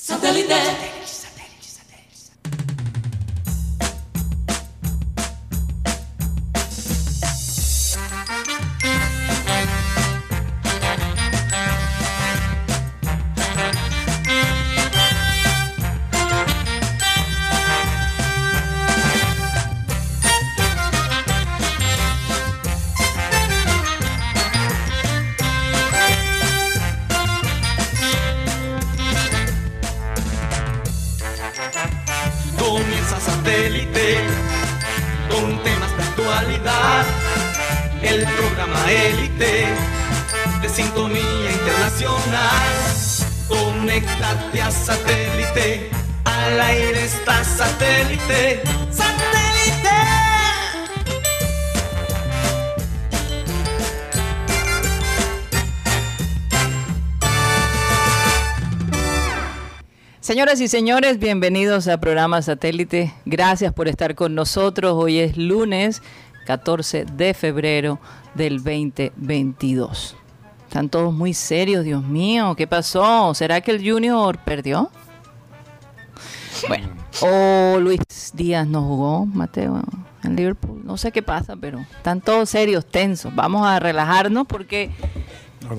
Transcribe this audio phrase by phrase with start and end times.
[0.00, 1.17] Satellite.
[60.48, 63.12] Señoras y señores, bienvenidos a programa Satélite.
[63.26, 64.94] Gracias por estar con nosotros.
[64.96, 66.00] Hoy es lunes
[66.46, 67.98] 14 de febrero
[68.32, 70.16] del 2022.
[70.66, 72.54] Están todos muy serios, Dios mío.
[72.56, 73.34] ¿Qué pasó?
[73.34, 74.90] ¿Será que el Junior perdió?
[76.66, 76.88] Bueno,
[77.20, 78.00] o Luis
[78.32, 79.82] Díaz no jugó, Mateo,
[80.24, 80.80] en Liverpool.
[80.82, 83.34] No sé qué pasa, pero están todos serios, tensos.
[83.34, 84.90] Vamos a relajarnos porque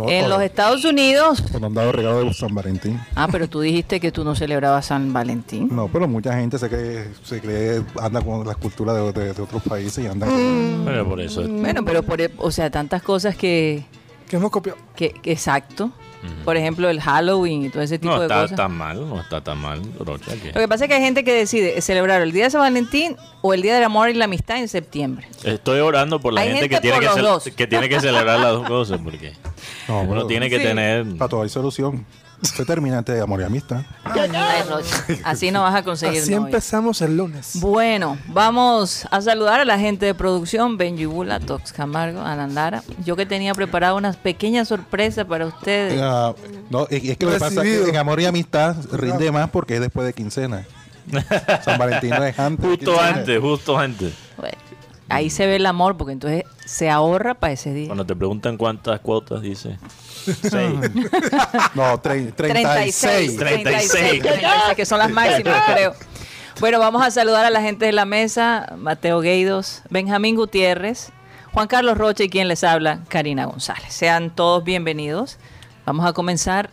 [0.08, 3.00] en los Estados Unidos Cuando han dado regalo de San Valentín.
[3.16, 5.70] Ah, pero tú dijiste que tú no celebrabas San Valentín.
[5.72, 9.42] No, pero mucha gente se cree, se cree anda con las culturas de, de- de
[9.42, 10.84] otros países y anda Mm.
[10.84, 11.48] Bueno, por eso.
[11.48, 13.86] Bueno, pero por, e- o sea, tantas cosas que,
[14.28, 14.78] Que hemos copiado.
[14.96, 15.14] que,
[16.44, 18.58] Por ejemplo, el Halloween y todo ese tipo No de está cosas.
[18.58, 20.34] tan mal, no está tan mal, Rocha.
[20.36, 22.62] que- Lo que pasa es que hay gente que decide celebrar el día de San
[22.62, 25.28] Valentín o el día del amor y la amistad en septiembre.
[25.44, 27.04] Estoy orando por la Hay gente, gente que, tiene por
[27.56, 29.34] que, tiene celebrar las dos cosas, porque
[29.88, 30.64] No, uno tiene que Sí.
[30.64, 31.06] tener...
[31.18, 32.06] Para todo hay solución.
[32.42, 33.82] Se termina antes de amor y amistad.
[34.06, 34.64] Ay,
[35.24, 36.46] Así no vas a conseguir Así novia.
[36.48, 37.52] empezamos el lunes.
[37.56, 42.82] Bueno, vamos a saludar a la gente de producción, Benji Bula, Tox Camargo, Alan Lara.
[43.06, 46.00] Yo que tenía preparado unas pequeñas sorpresas para ustedes.
[46.02, 46.34] Ah,
[46.70, 49.50] no, es, es que lo que pasa es que en amor y amistad rinde más
[49.50, 50.66] porque es después de quincena.
[51.64, 52.66] San Valentín no es antes.
[52.66, 53.08] Justo quincena.
[53.18, 54.14] antes, justo antes.
[54.38, 54.58] Bueno,
[55.10, 57.88] ahí se ve el amor porque entonces se ahorra para ese día.
[57.88, 59.78] Cuando te preguntan cuántas cuotas, dice...
[60.26, 60.76] Seis.
[61.76, 62.36] No, tre- 36.
[62.36, 63.38] 36.
[63.38, 64.22] 36.
[64.22, 65.94] 36, que son las máximas, creo.
[66.60, 71.12] Bueno, vamos a saludar a la gente de la mesa, Mateo Gueidos, Benjamín Gutiérrez,
[71.54, 73.94] Juan Carlos Rocha y quien les habla, Karina González.
[73.94, 75.38] Sean todos bienvenidos.
[75.86, 76.70] Vamos a comenzar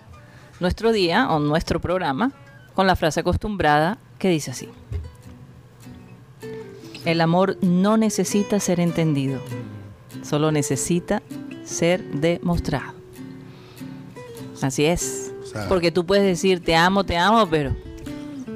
[0.61, 2.33] nuestro día o nuestro programa
[2.75, 4.69] con la frase acostumbrada que dice así.
[7.07, 9.41] El amor no necesita ser entendido,
[10.23, 11.23] solo necesita
[11.65, 12.93] ser demostrado.
[14.61, 15.33] Así es.
[15.43, 17.75] O sea- Porque tú puedes decir te amo, te amo, pero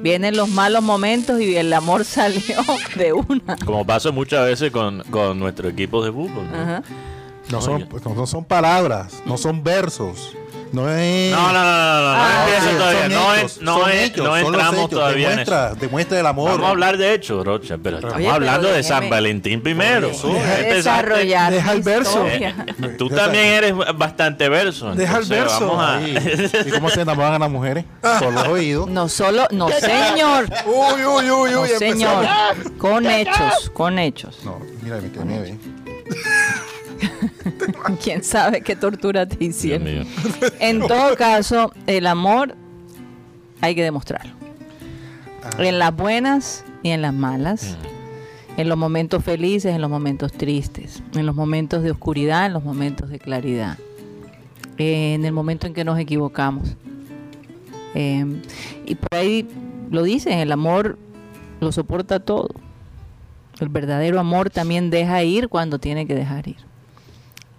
[0.01, 2.57] vienen los malos momentos y el amor salió
[2.95, 3.55] de una.
[3.65, 6.45] Como pasa muchas veces con, con nuestro equipo de fútbol.
[6.51, 6.57] ¿no?
[6.57, 6.83] Ajá.
[7.49, 10.35] No son, pues, no son palabras, no son versos.
[10.71, 11.31] No es.
[11.31, 13.09] No, no, no, no, no, no, Ah, Sí, todavía.
[13.09, 15.51] No, hechos, es- no, es- hechos, no entramos hechos, todavía en eso.
[15.51, 16.51] demuestra, Demuestra el amor.
[16.51, 20.11] Vamos a hablar de hechos, Rocha, pero estamos Oye, pero hablando de San Valentín primero.
[20.11, 20.33] Eso.
[20.33, 22.25] Desarrollar deja el verso.
[22.27, 22.53] Eh,
[22.97, 24.93] Tú también eres bastante verso.
[24.95, 25.67] Deja el verso.
[25.67, 25.95] Vamos a...
[25.97, 26.17] Ahí.
[26.65, 27.83] ¿Y cómo se enamoran a las mujeres?
[28.19, 28.87] Por los oídos.
[28.89, 31.69] No solo, no señor, Uy, uy, uy, no uy.
[31.77, 32.71] señor, empezamos.
[32.77, 34.37] con hechos, con hechos.
[34.45, 35.57] No, mira, me quedé nieve.
[38.03, 39.83] ¿Quién sabe qué tortura te Dios hicieron?
[39.83, 40.03] mío.
[40.59, 42.55] En todo caso, el amor
[43.61, 44.33] hay que demostrarlo.
[45.57, 47.77] En las buenas y en las malas.
[48.57, 51.01] En los momentos felices, en los momentos tristes.
[51.15, 53.77] En los momentos de oscuridad, en los momentos de claridad.
[54.77, 56.75] En el momento en que nos equivocamos.
[57.95, 58.25] Eh,
[58.85, 59.47] y por ahí
[59.89, 60.97] lo dicen, el amor
[61.59, 62.49] lo soporta todo.
[63.59, 66.70] El verdadero amor también deja ir cuando tiene que dejar ir.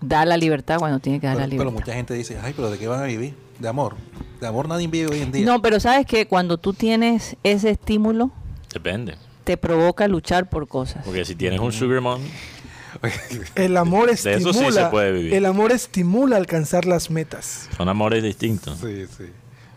[0.03, 1.81] Da la libertad cuando tiene que dar Pero, la pero libertad.
[1.87, 3.35] mucha gente dice, ay, pero ¿de qué van a vivir?
[3.59, 3.97] De amor.
[4.41, 5.47] De amor nadie vive hoy en día.
[5.47, 8.31] No, pero sabes que cuando tú tienes ese estímulo,
[8.73, 9.15] Depende.
[9.45, 11.05] te provoca luchar por cosas.
[11.05, 12.21] Porque si tienes un sugar mom,
[13.55, 14.23] El amor De eso
[14.53, 14.85] sí estimula.
[14.85, 15.35] se puede vivir.
[15.35, 17.69] El amor estimula alcanzar las metas.
[17.77, 18.79] son amores distintos.
[18.81, 19.25] Sí, sí.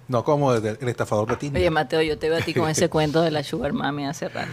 [0.08, 1.60] No como el, el estafador de Tinder.
[1.62, 4.30] Oye, Mateo, yo te veo a ti con ese cuento de la Sugar Mami hace
[4.30, 4.52] rato.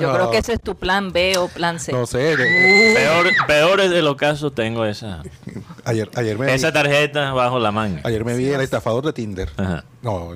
[0.00, 1.92] Yo creo que ese es tu plan B o plan C.
[1.92, 2.36] no sé.
[2.36, 5.22] de- Peor, peores de los casos tengo esa,
[5.84, 8.00] ayer, ayer, me esa vi, tarjeta bajo la manga.
[8.04, 9.50] ayer me vi el estafador de Tinder.
[9.56, 9.84] Ajá.
[10.02, 10.30] No,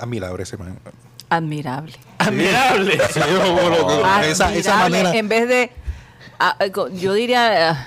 [0.00, 0.78] admirable ese man.
[1.28, 1.94] Admirable.
[2.18, 2.98] Admirable.
[3.12, 5.02] Sí, como lo- esa, esa Admirable.
[5.02, 5.14] manera.
[5.18, 5.70] En vez de,
[6.38, 7.86] ah, eh, yo diría, ah,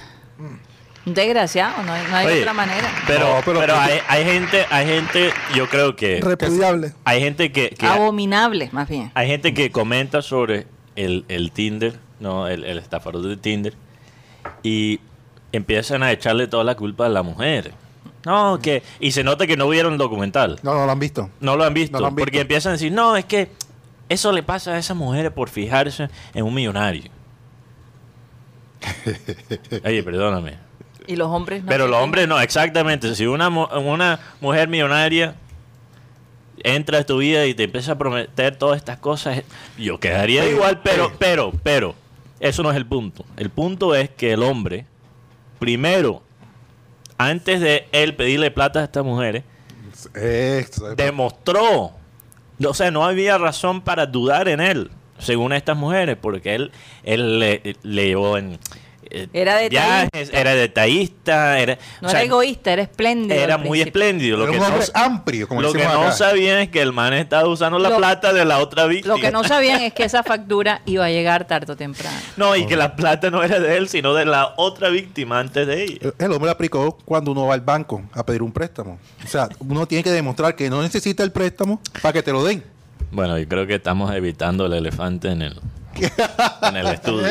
[1.05, 2.91] Desgraciado, no hay, no hay Oye, otra manera.
[3.07, 6.93] Pero, No, pero- pero, hay, hay gente, hay gente, yo creo que Repudiable.
[7.05, 9.09] hay gente que, que- Abominable, más bien.
[9.15, 10.67] hay gente que comenta sobre
[10.97, 13.73] el, el Tinder, no, el, el estafador de Tinder,
[14.63, 14.99] y
[15.53, 17.73] empiezan a echarle toda la culpa a la mujer.
[18.25, 20.59] No, que y se nota que no vieron el documental.
[20.61, 21.29] No, no lo han visto.
[21.39, 22.25] No lo han visto, No lo han visto.
[22.25, 23.49] porque empiezan a decir, no, es que
[24.09, 27.09] eso le pasa a esas mujeres por fijarse en un millonario.
[29.85, 30.55] Oye, perdóname.
[31.07, 31.69] Y los hombres no.
[31.69, 33.15] Pero los hombres no, exactamente.
[33.15, 35.35] Si una, una mujer millonaria
[36.63, 39.43] entra a tu vida y te empieza a prometer todas estas cosas,
[39.77, 41.95] yo quedaría igual, pero, pero- pero,
[42.39, 43.25] eso no es el punto.
[43.37, 44.85] El punto es que el hombre,
[45.59, 46.21] primero,
[47.17, 49.43] antes de él pedirle plata a estas mujeres,
[50.95, 51.91] demostró,
[52.63, 56.71] o sea, no había razón para dudar en él, según estas mujeres, porque él,
[57.03, 58.59] él le, le llevó en
[59.11, 60.09] eh, Era detallista.
[60.11, 63.35] viajes, era detallista, era, No o sea, era egoísta, era espléndido.
[63.41, 64.37] era muy espléndido.
[64.37, 67.13] Lo Era que un no, amplio, como lo que no sabían es que el man
[67.13, 69.15] estaba usando la Lo- plata de la otra víctima.
[69.15, 72.17] Lo que no sabían es que esa factura iba a llegar tarde o temprano.
[72.37, 75.65] No, y que la plata no era de él, sino de la otra víctima antes
[75.65, 76.13] de ella.
[76.19, 78.99] El hombre aplicó cuando uno va al banco a pedir un préstamo.
[79.23, 82.43] O sea, uno tiene que demostrar que no necesita el préstamo para que te lo
[82.43, 82.63] den.
[83.11, 85.59] Bueno, yo creo que estamos evitando el elefante en el,
[86.61, 87.27] en el estudio.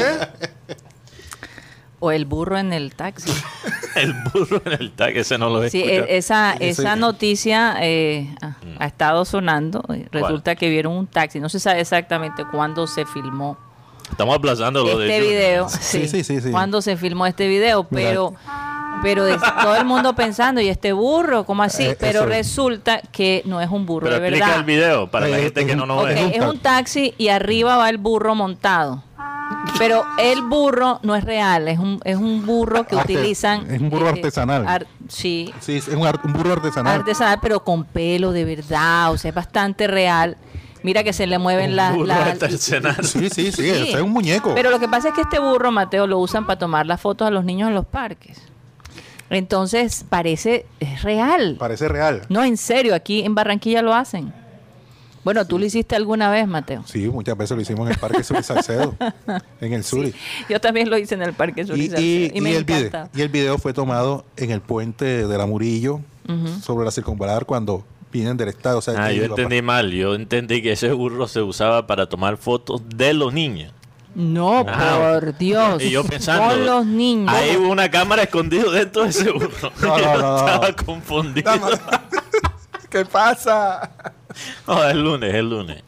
[1.99, 3.31] O el burro en el taxi.
[3.97, 6.07] El burro en el tag, ese no lo he Sí, escuchado.
[6.09, 8.77] e- esa, esa noticia eh, ha- Mm.
[8.79, 9.83] ha estado sonando.
[10.13, 11.41] Resulta que vieron un taxi.
[11.41, 13.57] No se sabe exactamente cuándo se filmó
[14.11, 15.41] Estamos aplazando lo de este Junior.
[15.41, 15.69] video.
[15.81, 16.51] Sí, sí, sí, sí.
[16.51, 18.35] Cuándo se filmó este video, pero
[19.03, 21.45] pero de- todo el mundo pensando, ¿y este burro?
[21.45, 21.85] ¿Cómo así?
[21.85, 24.61] Eh, pero eso resulta que no es un burro Pero de explica verdad.
[24.61, 26.33] el video para la Eh, gente es que no nos Ok, ve.
[26.37, 29.03] es un taxi y arriba va el burro montado.
[29.79, 33.71] Pero el burro no es real, es un, es un burro que Arte- utilizan.
[33.71, 34.67] es un burro artesanal.
[34.67, 37.01] ar- sí, Sí, es un, ar- un burro artesanal.
[37.01, 40.37] artesanal, pero con pelo de verdad, o sea, es bastante real.
[40.83, 41.95] Mira que se le mueven Un las...
[41.95, 42.97] burro las- artesanal.
[43.05, 43.93] Sí, sí, sí, Sí.
[43.95, 44.55] es un muñeco.
[44.55, 47.27] Pero lo que pasa es que este burro, Mateo, lo usan para tomar las fotos
[47.27, 48.41] a los niños en los parques.
[49.29, 51.57] Entonces, parece, es real.
[51.59, 52.23] Parece real.
[52.29, 54.33] No, en serio, aquí en Barranquilla lo hacen.
[55.27, 56.85] Bueno, tú lo hiciste alguna vez, Mateo.
[56.87, 58.95] Sí, muchas veces lo hicimos en el Parque Sur y Salcedo,
[59.61, 60.15] en el Suri.
[60.49, 62.01] Yo también lo hice en el Parque Y, Surizal.
[62.01, 65.37] y- Y, me y el video, y el video fue tomado en el puente de
[65.39, 66.01] la Murillo,
[66.63, 68.79] sobre la circunvalar, cuando vienen del estado.
[68.79, 69.91] O sea, Ah, yo entendí mal.
[69.91, 73.73] Yo entendí que ese burro se usaba para tomar fotos de los niños.
[74.15, 75.83] No, Ah, por Dios.
[75.83, 76.51] Y yo pensando.
[76.55, 77.35] Con los niños.
[77.35, 79.73] Ahí hubo una cámara escondida dentro de ese burro.
[79.83, 80.39] No, no, Yo no, no.
[80.47, 81.51] Estaba confundido.
[82.91, 83.91] ¿Qué pasa?
[84.67, 85.83] No, es lunes, es lunes.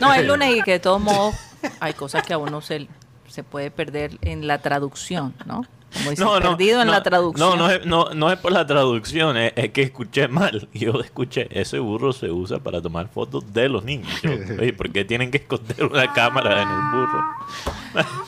[0.00, 1.34] No, es lunes y que de todos modos
[1.80, 2.88] hay cosas que a uno se,
[3.28, 5.64] se puede perder en la traducción, ¿no?
[5.92, 7.50] Como dicen, No, no, perdido en no, la traducción.
[7.50, 10.68] No, no es, no, no es por la traducción, es, es que escuché mal.
[10.74, 14.10] Yo escuché, ese burro se usa para tomar fotos de los niños.
[14.22, 14.30] Yo,
[14.60, 17.24] Oye, ¿por qué tienen que esconder una cámara en el burro?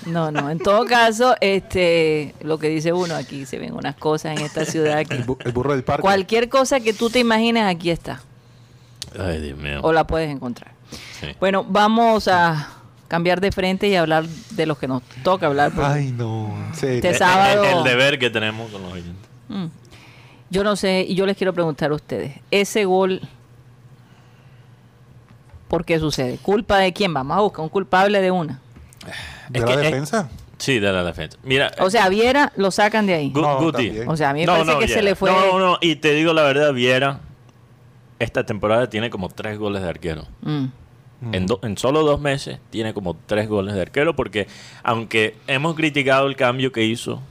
[0.07, 4.39] No, no, en todo caso, este, lo que dice uno aquí, se ven unas cosas
[4.39, 6.03] en esta ciudad El, bu- el burro del parque.
[6.03, 8.21] cualquier cosa que tú te imagines aquí está,
[9.19, 9.81] Ay, Dios mío.
[9.83, 10.73] o la puedes encontrar.
[11.21, 11.29] Sí.
[11.41, 12.69] Bueno, vamos a
[13.09, 15.73] cambiar de frente y hablar de los que nos toca hablar.
[15.73, 16.55] porque, Ay, no.
[16.73, 19.15] Sí, Este El- el- sábado- El, deber que tenemos con los oyentes.
[19.49, 19.67] mm,
[20.51, 23.21] yo no sé, y yo les quiero preguntar a ustedes, ese gol,
[25.69, 26.39] ¿por qué sucede?
[26.39, 27.13] ¿Culpa de quién?
[27.13, 28.61] Vamos a buscar un culpable de una.
[29.49, 30.29] ¿De es la que- es- defensa?
[30.59, 31.37] Sí, de la defensa.
[31.43, 33.31] Mira, O sea, Viera lo sacan de ahí.
[33.33, 33.87] Gu- No, Guti.
[33.89, 34.09] también.
[34.09, 35.31] O sea, a mí me parece que se le fue...
[35.31, 37.21] No, no, y te digo la verdad, Viera,
[38.19, 40.27] esta temporada tiene como tres goles de arquero.
[40.43, 40.67] Mm.
[41.33, 44.47] En, do- en solo dos meses tiene como tres goles de arquero porque
[44.83, 47.23] aunque hemos criticado el cambio que hizo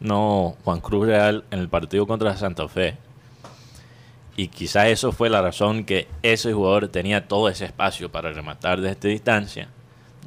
[0.00, 2.96] no Juan Cruz Real en el partido contra Santa Fe
[4.38, 8.78] y quizás eso fue la razón que ese jugador tenía todo ese espacio para rematar
[8.80, 9.68] desde esta distancia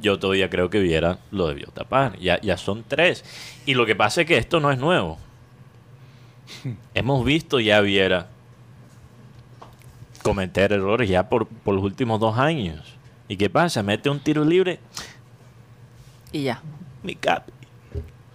[0.00, 3.24] yo todavía creo que Viera lo debió tapar ya, ya son tres
[3.66, 5.18] y lo que pasa es que esto no es nuevo
[6.94, 8.28] hemos visto ya Viera
[10.22, 12.80] cometer errores ya por, por los últimos dos años.
[13.28, 13.82] ¿Y qué pasa?
[13.82, 14.80] Mete un tiro libre,
[16.32, 16.60] Y ya.
[17.02, 17.52] mi capi.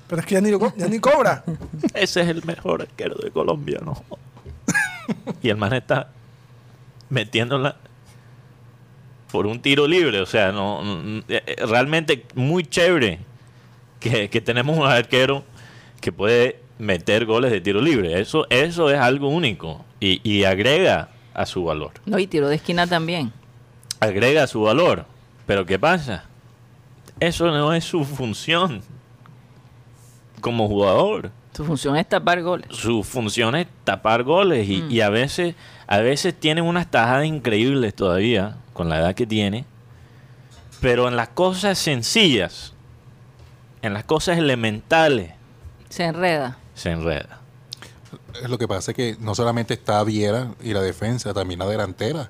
[0.07, 1.43] Pero es que ya ni, lo ya ni cobra.
[1.93, 4.01] Ese es el mejor arquero de Colombia, ¿no?
[5.41, 6.09] y el man está
[7.09, 7.75] metiéndola
[9.31, 10.21] por un tiro libre.
[10.21, 13.19] O sea, no, no- eh, realmente muy chévere
[13.99, 15.43] que, que tenemos un arquero
[16.01, 18.19] que puede meter goles de tiro libre.
[18.21, 21.91] Eso, eso es algo único y, y agrega a su valor.
[22.05, 23.31] No, y tiro de esquina también.
[23.99, 25.05] agrega su valor.
[25.45, 26.25] Pero ¿qué pasa?
[27.19, 28.81] Eso no es su función
[30.41, 31.31] como jugador.
[31.55, 32.67] Su función es tapar goles.
[32.71, 35.55] su función es tapar goles y, y a veces
[35.87, 39.63] a veces tiene unas tajadas increíbles todavía con la edad que tiene
[40.81, 42.73] pero en las cosas sencillas
[43.81, 45.31] en las cosas elementales
[45.87, 46.57] Se enreda.
[46.73, 47.39] se enreda
[48.47, 52.29] Lo que pasa es que no solamente está Viera y la defensa, también la delantera.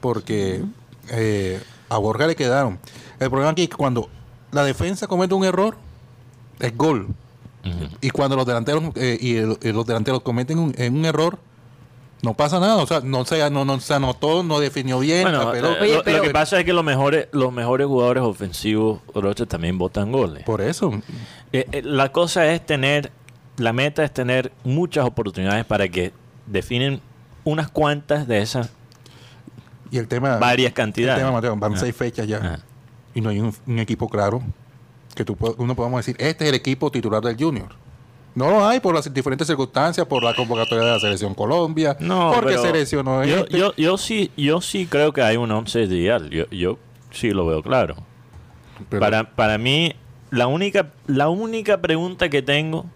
[0.00, 0.62] Porque
[1.10, 2.78] eh, a Borja le quedaron.
[3.20, 4.08] El problema aquí es que cuando
[4.52, 5.76] la defensa comete un error,
[6.60, 7.08] es gol.
[8.02, 11.38] Y cuando los delanteros eh, y el- los delanteros cometen un, un error,
[12.20, 12.76] no pasa nada.
[12.76, 15.22] O sea, no se, no, no, se anotó, no definió bien.
[15.22, 15.78] Bueno, la pelota.
[15.78, 19.00] eh, Oye, lo, lo pero- que pasa es que los mejores los mejores jugadores ofensivos
[19.14, 20.92] Rocha también botan goles Por eso.
[21.52, 23.12] Eh, eh, la cosa es tener,
[23.56, 26.12] la meta es tener muchas oportunidades para que
[26.46, 27.00] definen
[27.44, 28.70] unas cuantas de esas
[29.90, 30.38] Y el tema.
[30.38, 31.18] varias El cantidades.
[31.18, 31.78] tema, Mateo, van Ah.
[31.78, 32.60] seis fechas ya.
[33.14, 34.42] Y no hay un, un equipo claro
[35.14, 37.68] que tú, uno podamos decir, este es el equipo titular del Junior.
[38.34, 42.32] No lo hay por las diferentes circunstancias, por la convocatoria de la selección Colombia, No,
[42.34, 43.56] porque seleccionó yo, este.
[43.56, 46.28] yo, yo sí, yo sí creo que hay un once ideal.
[46.30, 46.76] Yo, yo
[47.12, 47.94] sí lo veo claro.
[48.88, 49.94] Pero- Para, para mí,
[50.32, 52.86] la única, la única pregunta que tengo,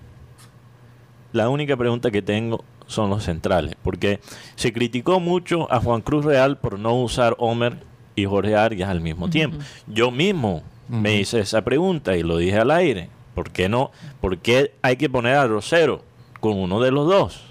[1.33, 3.75] la única pregunta que tengo son los centrales.
[3.83, 4.21] Porque
[4.57, 7.77] se criticó mucho a Juan Cruz Real por no usar Homer
[8.17, 9.59] y Jorge Arias al mismo tiempo.
[9.87, 13.11] Yo mismo me hice esa pregunta y lo dije al aire.
[13.35, 13.91] ¿Por qué no?
[14.21, 16.03] ¿Por qué hay que poner a Rosero
[16.41, 17.43] con uno de los dos?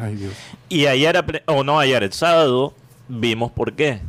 [0.00, 0.32] Ay, Dios.
[0.68, 2.74] Y ayer, o no ayer, el sábado,
[3.08, 4.00] vimos por qué.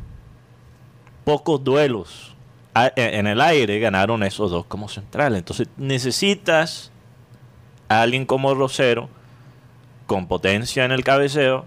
[1.24, 2.36] Pocos duelos
[2.74, 5.40] a- e- en el aire ganaron esos dos como centrales.
[5.40, 6.92] Entonces necesitas
[7.90, 9.10] a alguien como Rosero,
[10.08, 11.66] con potencia en el cabeceo,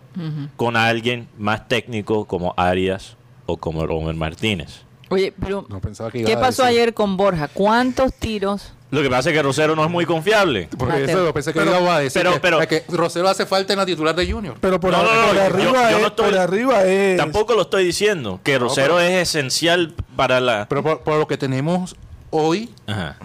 [0.57, 3.17] con alguien más técnico como Arias
[3.47, 4.83] o como Romer Martínez.
[5.11, 7.49] Oye, pero No pensaba que iba ¿qué a pasó decir- ayer con Borja?
[7.49, 8.73] ¿Cuántos tiros?
[8.93, 10.69] Lo que pasa es que Rosero no es muy confiable.
[10.77, 12.23] Porque eso lo pensé que Pero- iba a decir.
[12.23, 14.57] pero- que, pero- que Rosero hace falta en la titular de Junior.
[14.61, 16.85] Pero por, No, ar- no, no, por yo- arriba yo es, no estoy- por arriba
[16.85, 17.17] es.
[17.17, 20.67] Tampoco lo estoy diciendo, que Rosero pero- es esencial para la...
[20.69, 21.95] Pero por, por lo que tenemos
[22.31, 23.17] hoy, Ajá.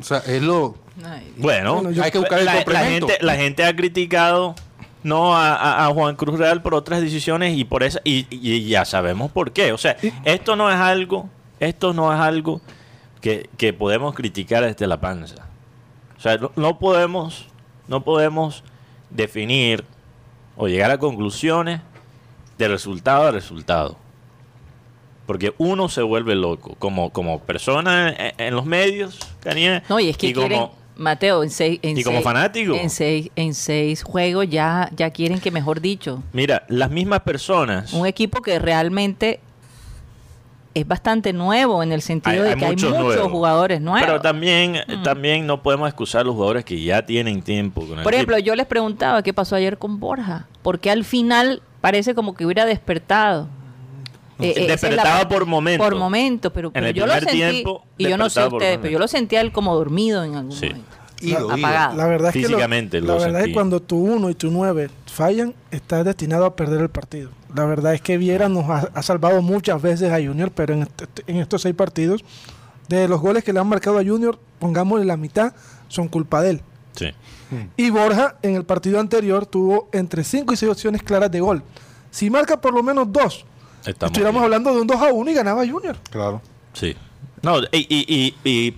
[0.00, 0.76] o sea, es lo.
[1.04, 4.54] Ay, Bueno, Bueno, yo- hay que buscar el la, gente, la gente ha criticado
[5.02, 8.68] no a, a- a Juan Cruz Real por otras decisiones y por esa y, y
[8.68, 9.72] ya sabemos por qué.
[9.72, 11.28] O sea, esto no es algo,
[11.60, 12.60] esto no es algo
[13.20, 15.46] que, que podemos criticar desde la panza.
[16.16, 17.46] O sea, no, no podemos,
[17.88, 18.62] no podemos
[19.10, 19.84] definir
[20.56, 21.80] o llegar a conclusiones
[22.58, 23.96] de resultado a resultado.
[25.26, 30.08] Porque uno se vuelve loco, como, como persona en, en los medios, Karina, No, y
[30.10, 32.74] es que como- quieren, Mateo, en seis, en y como seis- fanático.
[32.74, 37.92] En seis, en seis juegos ya, ya quieren que, mejor dicho, Mira, las mismas personas.
[37.92, 39.40] un equipo que realmente
[40.74, 43.30] es bastante nuevo en el sentido de que hay muchos nuevos.
[43.30, 44.00] jugadores nuevos.
[44.06, 45.02] Pero también, Mm.
[45.02, 48.36] también no podemos excusar a los jugadores que ya tienen tiempo con el Por ejemplo,
[48.36, 48.46] equipo.
[48.46, 52.64] yo les preguntaba qué pasó ayer con Borja, porque al final parece como que hubiera
[52.64, 53.48] despertado.
[54.38, 55.84] Eh, eh, es Despertaba por momento.
[55.84, 58.78] Por momento, pero, pero el yo lo primer sentí, tiempo, y yo no sé ustedes,
[58.78, 60.66] pero yo lo sentía él como dormido en algún Sí.
[60.66, 60.96] momento.
[61.20, 61.52] Ido, ido.
[61.52, 61.96] apagado.
[61.96, 63.48] La verdad es que lo- la verdad es sentí.
[63.48, 67.30] que cuando tu 1 y tu 9 fallan, estás destinado a perder el partido.
[67.54, 70.82] La verdad es que Viera nos ha, ha salvado muchas veces a Junior, pero en,
[70.82, 72.24] este- en estos seis partidos,
[72.88, 75.52] de los goles que le han marcado a Junior, pongámosle la mitad,
[75.86, 76.60] son culpa de él.
[76.96, 77.06] Sí.
[77.76, 81.62] Y Borja en el partido anterior tuvo entre 5 y 6 opciones claras de gol.
[82.10, 83.44] Si marca por lo menos dos,
[83.86, 84.44] Estamos estuviéramos bien.
[84.44, 85.96] hablando de un 2 a 1 y ganaba Junior.
[86.10, 86.40] Claro.
[86.72, 86.96] Sí.
[87.42, 88.76] No, y, y- y- y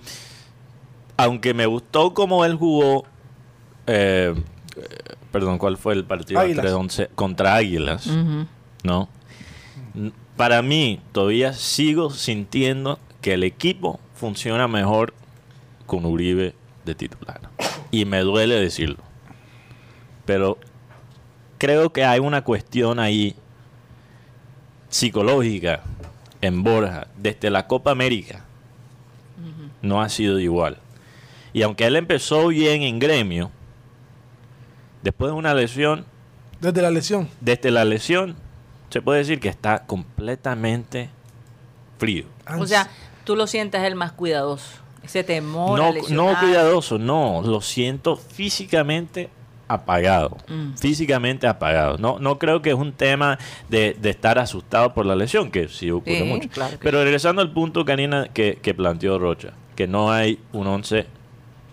[1.17, 3.05] aunque me gustó cómo él jugó,
[3.87, 4.33] eh,
[5.31, 6.39] perdón, ¿cuál fue el partido?
[6.39, 6.65] Águilas.
[6.65, 8.07] 3-11 contra Águilas.
[8.83, 9.07] ¿no?
[10.35, 15.13] Para mí, todavía sigo sintiendo que el equipo funciona mejor
[15.85, 17.39] con Uribe de titular.
[17.91, 18.97] Y me duele decirlo.
[20.25, 20.57] Pero
[21.57, 23.35] creo que hay una cuestión ahí
[24.95, 25.81] psicológica
[26.39, 28.45] en Borja desde la Copa América.
[29.81, 30.77] No ha sido igual.
[31.51, 33.51] Y aunque él empezó bien en gremio,
[35.03, 36.05] después de una lesión,
[36.61, 37.27] Desde la lesión.
[37.41, 38.35] desde la lesión,
[38.89, 41.09] se puede decir que está completamente
[41.99, 42.25] frío.
[42.57, 42.89] O sea,
[43.25, 44.77] tú lo sientes el más cuidadoso.
[45.03, 45.79] Ese temor.
[45.81, 49.29] a No, no cuidadoso, no, lo siento físicamente
[49.67, 50.37] apagado.
[50.47, 50.73] Mm.
[50.77, 51.97] Físicamente apagado.
[51.97, 53.37] No, no creo que es un tema
[53.69, 56.49] de, de estar asustado por la lesión, que sí ocurre Sí, mucho.
[56.49, 61.05] claro Pero regresando al punto, Karina, que, que planteó Rocha, que no hay un 11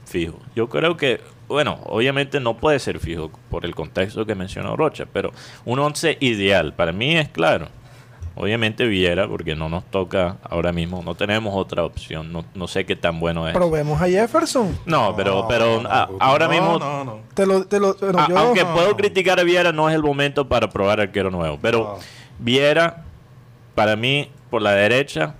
[0.07, 0.39] fijo.
[0.57, 5.07] Yo creo que, bueno, obviamente no puede ser fijo por el contexto que mencionó Rocha,
[5.13, 5.33] pero
[5.65, 7.69] un 11 ideal, para mí es claro.
[8.35, 12.87] Obviamente Viera, porque no nos toca ahora mismo, no tenemos otra opción, no, no sé
[12.87, 13.53] qué tan bueno es.
[13.55, 14.79] Probemos a Jefferson.
[14.87, 17.21] No, pero, pero No, a- no, ahora no, mismo, No, no.
[17.35, 18.73] Te lo, te lo, bueno, a- yo- aunque no.
[18.75, 21.59] puedo criticar a Viera, no es el momento para probar arquero nuevo.
[21.61, 21.99] Pero No.
[22.39, 23.05] Viera,
[23.75, 25.35] para mí, por la derecha,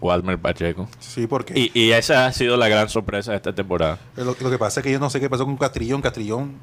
[0.00, 0.88] Walmer Pacheco.
[0.98, 3.98] Sí, porque Y, y esa ha sido la gran sorpresa de esta temporada.
[4.16, 6.02] lo, lo que pasa es que yo no sé qué pasó con Castrillón.
[6.02, 6.56] Castrillón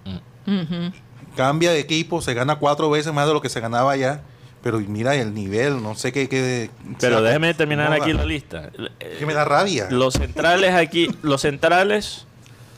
[0.45, 0.91] Ujú.
[1.37, 4.21] cambia de equipo, se gana cuatro veces más de lo que se ganaba allá.
[4.61, 6.27] Pero mira el nivel, no sé qué.
[6.27, 8.71] qué Pero déjeme terminar aquí la lista.
[9.17, 9.87] Que me da rabia.
[9.89, 12.25] Los centrales aquí, los centrales,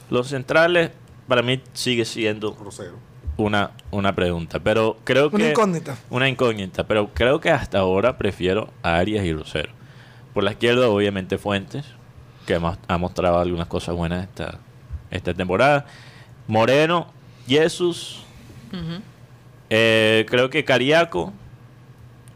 [0.10, 0.92] los centrales,
[1.28, 2.56] para mí sigue siendo
[3.38, 4.60] una, una pregunta.
[4.60, 5.38] Pero creo que.
[5.38, 5.98] Una incógnita.
[6.10, 6.86] Una incógnita.
[6.86, 9.72] Pero creo que hasta ahora prefiero a Arias y Rosero.
[10.34, 11.86] Por la izquierda, obviamente, Fuentes,
[12.46, 12.56] que
[12.88, 14.60] ha mostrado algunas cosas buenas esta,
[15.10, 15.86] esta temporada.
[16.48, 17.08] Moreno,
[17.48, 18.24] Jesús.
[19.70, 21.34] Eh, creo que Cariaco,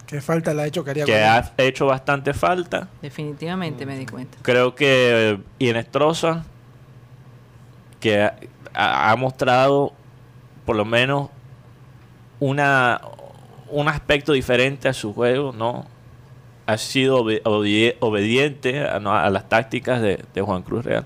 [0.07, 1.07] Qué falta le ha hecho Cariaco.
[1.07, 2.88] que ha hecho bastante falta.
[3.01, 4.38] Definitivamente me di cuenta.
[4.43, 6.45] Creo que eh, Inestrosa,
[8.00, 8.29] que
[8.74, 9.93] ha, mostrado
[10.65, 11.29] por lo menos
[12.39, 13.01] una
[13.69, 15.88] un aspecto diferente a su juego, ¿no?
[16.67, 21.05] Ha sido obe- obedi- obediente a, no, a las tácticas de, de Juan Cruz Real.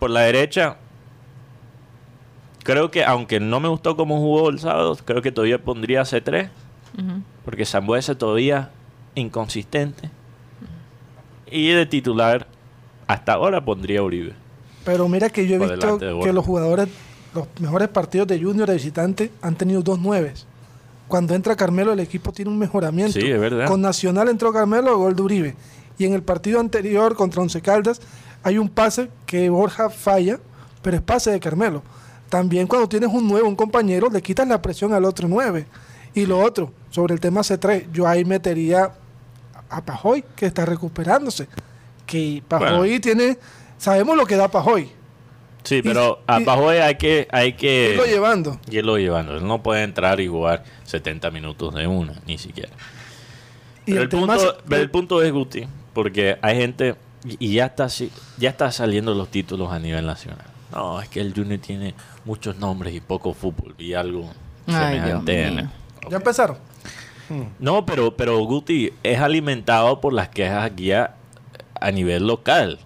[0.00, 0.76] Por la derecha,
[2.64, 6.48] creo que aunque no me gustó cómo jugó el sábado, creo que todavía pondría C3,
[6.98, 7.22] Ujú.
[7.44, 8.70] porque Zambuesa todavía
[9.14, 10.10] inconsistente.
[11.50, 12.46] Y de titular,
[13.06, 14.34] hasta ahora pondría a Uribe.
[14.84, 16.26] Pero mira que yo he Por visto Borja.
[16.26, 16.88] que los jugadores,
[17.34, 20.46] los mejores partidos de Junior de visitante han tenido dos nueves.
[21.08, 23.18] Cuando entra Carmelo, el equipo tiene un mejoramiento.
[23.18, 23.66] Sí, es verdad.
[23.66, 25.56] Con Nacional entró Carmelo, gol de Uribe.
[25.98, 28.00] Y en el partido anterior contra Once Caldas
[28.44, 30.38] hay un pase que Borja falla,
[30.82, 31.82] pero es pase de Carmelo.
[32.28, 35.66] También cuando tienes un nuevo, un compañero, le quitas la presión al otro nueve.
[36.14, 38.90] Y lo otro, sobre el tema C3, yo ahí metería
[39.68, 41.48] a Pajoy, que está recuperándose.
[42.06, 43.00] Que Pajoy Bueno.
[43.00, 43.38] tiene,
[43.78, 44.90] sabemos lo que da Pajoy.
[45.62, 48.58] Sí, pero a Pajoy hay que, hay que irlo llevando.
[48.70, 49.36] irlo llevando.
[49.36, 52.70] Él no puede entrar y jugar 70 minutos de una, ni siquiera.
[53.86, 56.96] Y Pero el, el, tema punto, es- pero el punto es Guti, porque hay gente
[57.24, 60.46] y ya está si- ya está saliendo los títulos a nivel nacional.
[60.72, 64.30] No, es que el Junior tiene muchos nombres y poco fútbol y algo
[64.66, 65.42] Ay, semejante.
[65.46, 65.68] En- mío.
[67.34, 67.54] Empezaron.
[67.58, 71.14] No, pero, pero Guti es alimentado por las quejas aquí a,
[71.80, 72.78] a nivel local.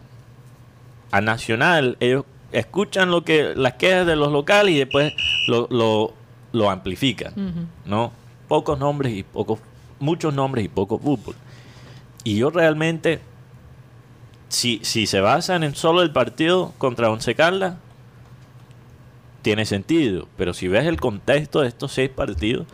[1.10, 5.12] A nacional, ellos escuchan lo que las quejas de los locales y después
[5.48, 6.14] lo, lo,
[6.52, 7.68] lo amplifican.
[7.84, 8.12] ¿no?
[8.48, 9.58] Pocos nombres y pocos,
[9.98, 11.34] muchos nombres y poco fútbol.
[12.22, 13.20] Y yo realmente,
[14.48, 17.76] si, si se basan en solo el partido contra Once Caldas,
[19.42, 20.26] tiene sentido.
[20.36, 22.66] Pero si ves el contexto de estos seis partidos,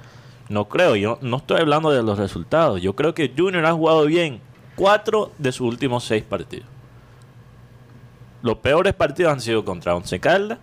[0.50, 0.96] no creo.
[0.96, 2.82] Yo no estoy hablando de los resultados.
[2.82, 4.40] Yo creo que Junior ha jugado bien
[4.74, 6.66] cuatro de sus últimos seis partidos.
[8.42, 10.58] Los peores partidos han sido contra Once Caldas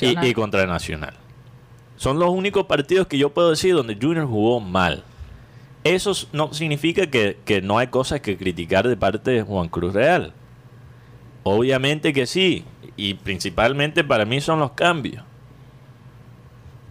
[0.00, 1.14] y, y contra Nacional.
[1.96, 5.02] Son los únicos partidos que yo puedo decir donde Junior jugó mal.
[5.82, 9.94] Eso no significa que, que no hay cosas que criticar de parte de Juan Cruz
[9.94, 10.32] Real.
[11.42, 12.64] Obviamente que sí.
[12.96, 15.24] Y principalmente para mí son los cambios.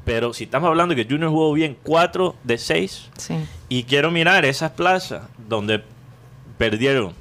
[0.06, 3.36] Pero si estamos hablando que Junior jugó bien 4 de 6 Sí.
[3.70, 5.82] y quiero mirar esas plazas donde
[6.58, 7.14] perdieron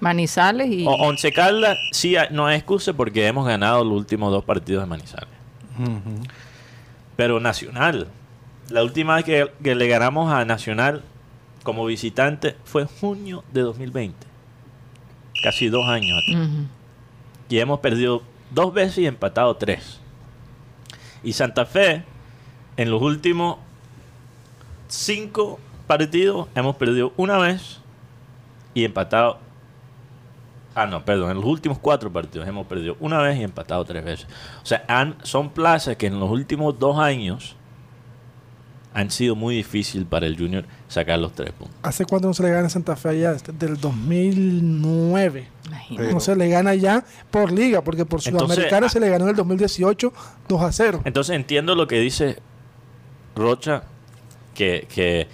[0.00, 0.86] Manizales y.
[0.86, 4.86] o- Once Caldas, sí, no hay excusa porque hemos ganado los últimos dos partidos de
[4.88, 5.28] Manizales.
[7.16, 8.08] Pero Nacional,
[8.70, 11.02] la última vez que, que le ganamos a Nacional
[11.62, 14.16] como visitante fue en junio de 2020.
[15.42, 16.48] Casi dos años atrás.
[17.48, 19.99] Y hemos perdido dos veces y empatado tres.
[21.22, 22.04] Y Santa Fe,
[22.76, 23.58] en los últimos
[24.88, 27.80] cinco partidos, hemos perdido una vez
[28.74, 29.38] y empatado.
[30.74, 34.04] Ah, no, perdón, en los últimos cuatro partidos hemos perdido una vez y empatado tres
[34.04, 34.26] veces.
[34.62, 34.84] O sea,
[35.24, 37.56] son plazas que en los últimos dos años
[38.94, 41.76] han sido muy difícil para el Junior sacar los tres puntos.
[41.82, 43.34] ¿Hace cuánto no se le gana a Santa Fe allá?
[43.34, 45.48] Desde el 2009.
[45.70, 46.12] Imagínate.
[46.12, 49.30] No se le gana ya por liga, porque por Sudamericana ah- se le ganó en
[49.30, 50.12] el 2018
[50.48, 51.02] 2 a 0.
[51.04, 52.38] Entonces entiendo lo que dice
[53.36, 53.84] Rocha,
[54.54, 55.28] que, que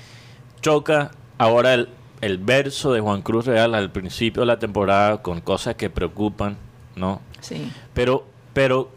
[0.61, 1.89] choca ahora el,
[2.21, 6.57] el verso de Juan Cruz Real al principio de la temporada con cosas que preocupan,
[6.95, 7.21] ¿no?
[7.41, 7.71] Sí.
[7.95, 8.91] Pero, pero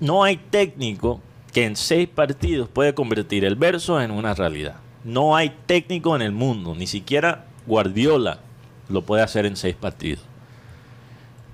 [0.00, 1.20] no hay técnico
[1.52, 4.76] que en seis partidos puede convertir el verso en una realidad.
[5.04, 8.40] No hay técnico en el mundo, ni siquiera Guardiola
[8.88, 10.24] lo puede hacer en seis partidos.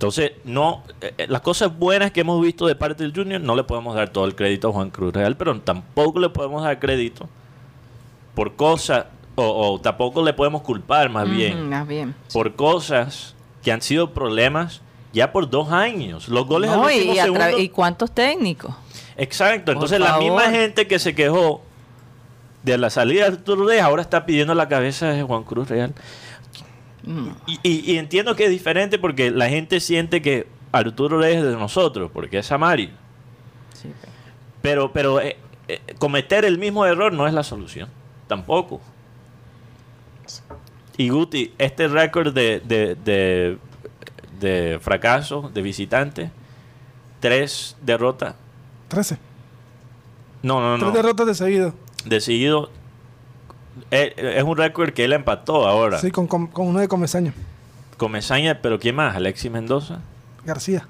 [0.02, 3.54] Entonces, no, eh, eh, las cosas buenas que hemos visto de parte del Junior no
[3.54, 6.80] le podemos dar todo el crédito a Juan Cruz Real, pero tampoco le podemos dar
[6.80, 7.28] crédito
[8.34, 12.16] por cosas, o, o tampoco le podemos culpar más bien, Más bien.
[12.32, 14.80] por cosas que han sido problemas
[15.12, 16.26] ya por dos años.
[16.28, 18.74] Los goles al No, y, último y segundo- ¿y cuántos técnicos?
[19.16, 21.62] Exacto, Por entonces la misma gente que se quejó
[22.64, 25.94] de la salida de Arturo Reyes ahora está pidiendo la cabeza de Juan Cruz Real.
[27.04, 27.28] Mm.
[27.46, 31.52] Y, y- y entiendo que es diferente porque la gente siente que Arturo es de
[31.52, 32.90] nosotros, porque es Amario.
[33.74, 33.90] Sí,
[34.62, 35.36] pero- Pero, eh,
[35.68, 37.88] eh, cometer el mismo error no es la solución,
[38.28, 38.80] tampoco.
[40.96, 43.58] Y Guti, este récord de, de, de,
[44.38, 46.30] de fracaso de visitante,
[47.20, 48.34] tres derrotas.
[48.88, 49.18] 13.
[50.42, 50.84] No, no, no.
[50.84, 51.74] Tres derrotas de seguido.
[52.04, 52.70] de seguido.
[53.90, 55.98] Eh, eh, Es un récord que él empató ahora.
[55.98, 57.32] Sí, con, con, con uno de Comesaña.
[57.96, 59.14] Comesaña, pero ¿quién más?
[59.16, 60.00] Alexis Mendoza.
[60.44, 60.86] García.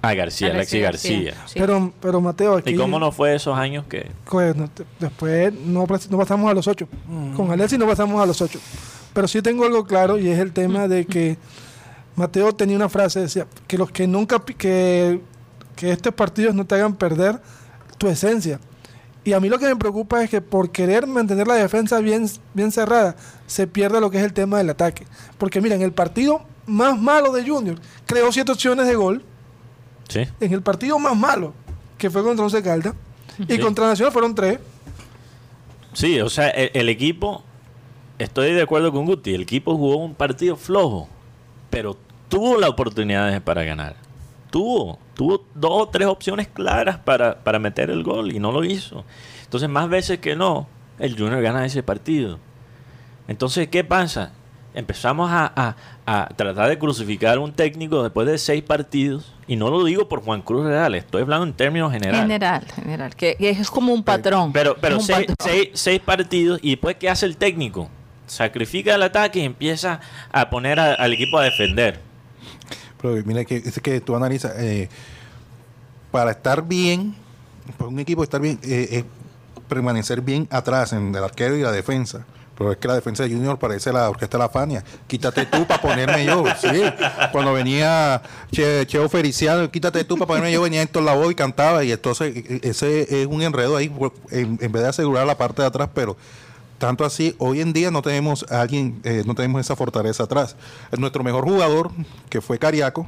[0.00, 1.34] Ah, García, Alexis García.
[1.46, 1.58] Sí.
[1.58, 2.70] Pero, pero Mateo, aquí.
[2.70, 4.06] ¿Y cómo no fue esos años que.?
[4.30, 6.86] pues, no te- después no, pas- no pasamos a los ocho.
[7.08, 7.34] Mm.
[7.34, 8.60] Con Alexis no pasamos a los ocho.
[9.12, 11.36] Pero sí tengo algo claro y es el tema de que
[12.14, 15.20] Mateo tenía una frase, decía, que los que nunca, que,
[15.74, 17.40] que estos partidos no te hagan perder
[17.98, 18.60] tu esencia.
[19.28, 22.26] Y a mí lo que me preocupa es que por querer mantener la defensa bien,
[22.54, 23.14] bien cerrada,
[23.46, 25.06] se pierde lo que es el tema del ataque.
[25.36, 29.22] Porque mira, en el partido más malo de Junior, creó siete opciones de gol,
[30.08, 30.20] Sí.
[30.40, 31.52] en el partido más malo,
[31.98, 32.94] que fue contra Once Caldas,
[33.46, 33.58] y Sí.
[33.58, 34.60] contra Nacional fueron tres.
[35.92, 37.44] Sí, o sea, el, el equipo.
[38.18, 39.34] Estoy de acuerdo con Guti.
[39.34, 41.06] El equipo jugó un partido flojo,
[41.68, 41.98] pero
[42.30, 43.94] tuvo las oportunidades para ganar.
[44.50, 44.98] Tuvo.
[45.14, 49.04] Tuvo dos o tres opciones claras para, para meter el gol y no lo hizo.
[49.44, 52.38] Entonces, más veces que no, el Junior gana ese partido.
[53.26, 54.32] Entonces, ¿qué pasa?
[54.74, 59.34] Empezamos a, a- a tratar de crucificar a un técnico después de seis partidos.
[59.46, 62.22] Y no lo digo por Juan Cruz Real, estoy hablando en términos generales.
[62.22, 63.16] General, general.
[63.16, 64.52] Que, que es como un patrón.
[64.52, 65.36] Pero, pero seis, patrón.
[65.40, 67.88] seis- seis partidos y después ¿qué hace el técnico?
[68.26, 72.00] Sacrifica el ataque y empieza a poner a- al equipo a defender.
[73.00, 74.88] Pero mira que es que tú analizas, eh,
[76.10, 77.14] para estar bien,
[77.76, 79.04] para un equipo estar bien, eh, es
[79.68, 82.24] permanecer bien atrás en el arquero y la defensa.
[82.56, 84.82] Pero es que la defensa de Junior parece la orquesta de la Fania.
[85.06, 86.42] Quítate tú para ponerme yo.
[86.60, 86.82] Sí.
[87.30, 91.84] Cuando venía che, Cheo Feliciano, quítate tú para ponerme yo, venía Héctor Lavoe y cantaba.
[91.84, 93.92] Y entonces e- e- ese es un enredo ahí,
[94.32, 96.16] en, en vez de asegurar la parte de atrás, pero
[96.78, 100.56] tanto así, hoy en día no tenemos a alguien, eh, no tenemos esa fortaleza atrás.
[100.96, 101.90] Nuestro mejor jugador,
[102.30, 103.06] que fue Cariaco,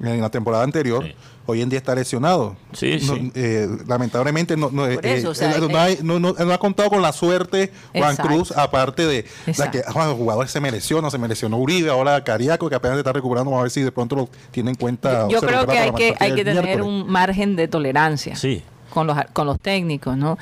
[0.00, 1.14] en la temporada anterior, Sí.
[1.46, 2.56] hoy en día está lesionado.
[2.72, 3.32] Sí, No, sí.
[3.36, 6.58] eh, lamentablemente no, eh, eso, o sea, él no, eh, hay- no- no- no ha
[6.58, 8.22] contado con la suerte Juan Exacto.
[8.34, 9.24] Cruz, aparte de
[9.56, 12.96] la que ah, el jugador se mereció, no se mereció Uribe, ahora Cariaco, que apenas
[12.96, 15.28] se está recuperando, vamos a ver si de pronto lo tiene en cuenta.
[15.28, 16.86] Yo se creo que hay que, el hay que tener miércoles.
[16.86, 18.62] un margen de tolerancia Sí.
[18.92, 20.36] con los, con los técnicos, ¿no?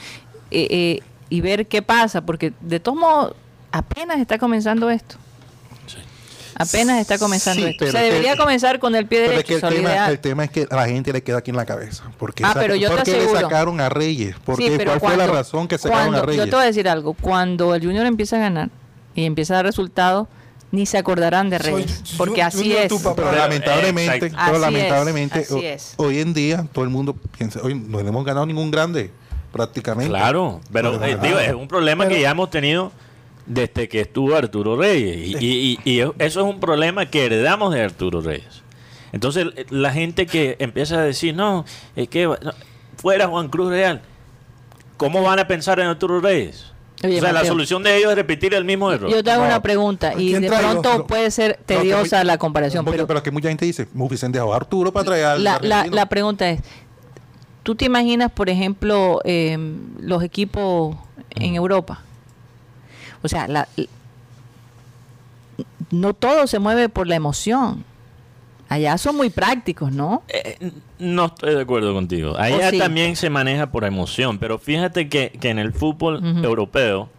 [0.50, 1.02] Eh, eh,
[1.32, 3.34] y ver qué pasa, porque de todos modos
[3.70, 5.16] apenas está comenzando esto.
[5.86, 5.96] Sí.
[6.56, 7.86] Apenas está comenzando Sí, esto.
[7.86, 9.60] Se que- debería comenzar con el pie Pero es derecho.
[9.60, 10.10] que el tema, ideal.
[10.10, 12.04] el tema es que a la gente le queda aquí en la cabeza.
[12.18, 14.36] Porque, Ah, pero yo te ¿por qué le sacaron a Reyes?
[14.44, 16.44] ¿Por Sí, ¿Cuál fue la razón que sacaron cuando- a Reyes?
[16.44, 17.14] Yo te voy a decir algo.
[17.14, 18.68] Cuando el Junior empieza a ganar
[19.14, 20.28] y empieza a dar resultados,
[20.70, 22.02] ni se acordarán de Reyes.
[22.18, 22.92] Porque así es.
[22.92, 25.94] Pero Pero, lamentablemente, pero Así lamentablemente es, así ho- es.
[25.96, 29.10] hoy en día todo el mundo piensa, hoy no hemos ganado ningún grande,
[29.52, 30.08] prácticamente.
[30.10, 32.90] Claro, pero eh, digo, es un problema Pero- que ya hemos tenido
[33.46, 35.40] desde que estuvo Arturo Reyes.
[35.42, 38.62] Y, y- y- y eso es un problema que heredamos de Arturo Reyes.
[39.12, 41.64] Entonces, eh, la gente que empieza a decir, no,
[41.96, 42.36] es que no,
[42.96, 44.00] fuera Juan Cruz Real,
[44.96, 46.66] ¿cómo van a pensar en Arturo Reyes?
[47.04, 49.10] Oye, o sea, la solución de ellos es repetir el mismo error.
[49.10, 52.84] Yo te hago una pregunta y ¿Quién de pronto puede ser tediosa muy- la comparación,
[52.84, 55.58] porque- pero pero que mucha gente dice, hubiesen dejado a Arturo para traer al la,
[55.60, 55.96] la, argentino".
[55.96, 56.60] la pregunta es,
[57.62, 59.56] ¿tú te imaginas, por ejemplo, eh,
[60.00, 60.96] los equipos
[61.30, 62.02] en Europa?
[63.22, 63.68] O sea, la,
[65.90, 67.84] no todo se mueve por la emoción.
[68.68, 70.22] Allá son muy prácticos, ¿no?
[70.28, 72.34] Eh, no estoy de acuerdo contigo.
[72.38, 77.10] Allá también se maneja por emoción, pero fíjate que, que en el fútbol europeo,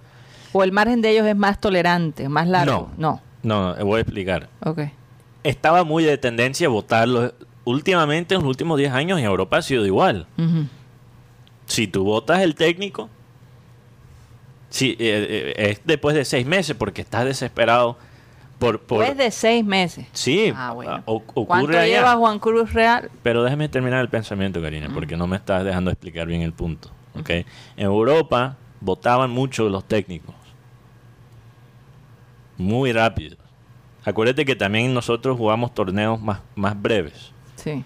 [0.51, 2.89] O el margen de ellos es más tolerante, más largo.
[2.97, 3.21] No.
[3.43, 4.49] no, no, voy a explicar.
[4.65, 4.79] Ok.
[5.43, 7.33] estaba muy de tendencia a votarlo.
[7.65, 10.27] Últimamente, en los últimos 10 años, en Europa ha sido igual.
[11.65, 13.09] Si tú votas el técnico,
[14.69, 17.97] si, eh, eh, es después de seis meses porque estás desesperado
[18.59, 18.79] por...
[18.81, 20.07] por Después de seis meses.
[20.13, 21.03] sí, Ah, bueno.
[21.05, 21.85] o- ocurre ¿Cuánto allá.
[21.85, 23.09] lleva Juan Cruz Real?
[23.21, 26.89] Pero déjame terminar el pensamiento, Karina, porque no me estás dejando explicar bien el punto.
[27.25, 27.45] En
[27.77, 30.35] Europa votaban mucho los técnicos.
[32.57, 33.37] Muy rápido.
[34.05, 37.31] Acuérdate que también nosotros jugamos torneos más, más breves.
[37.63, 37.83] Sí.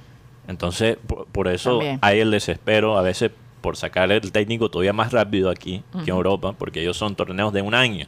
[0.48, 2.00] Entonces, por, por eso También.
[2.02, 6.18] hay el desespero a veces por sacar el técnico todavía más rápido aquí que en.
[6.18, 8.08] Europa, porque ellos son torneos de un año.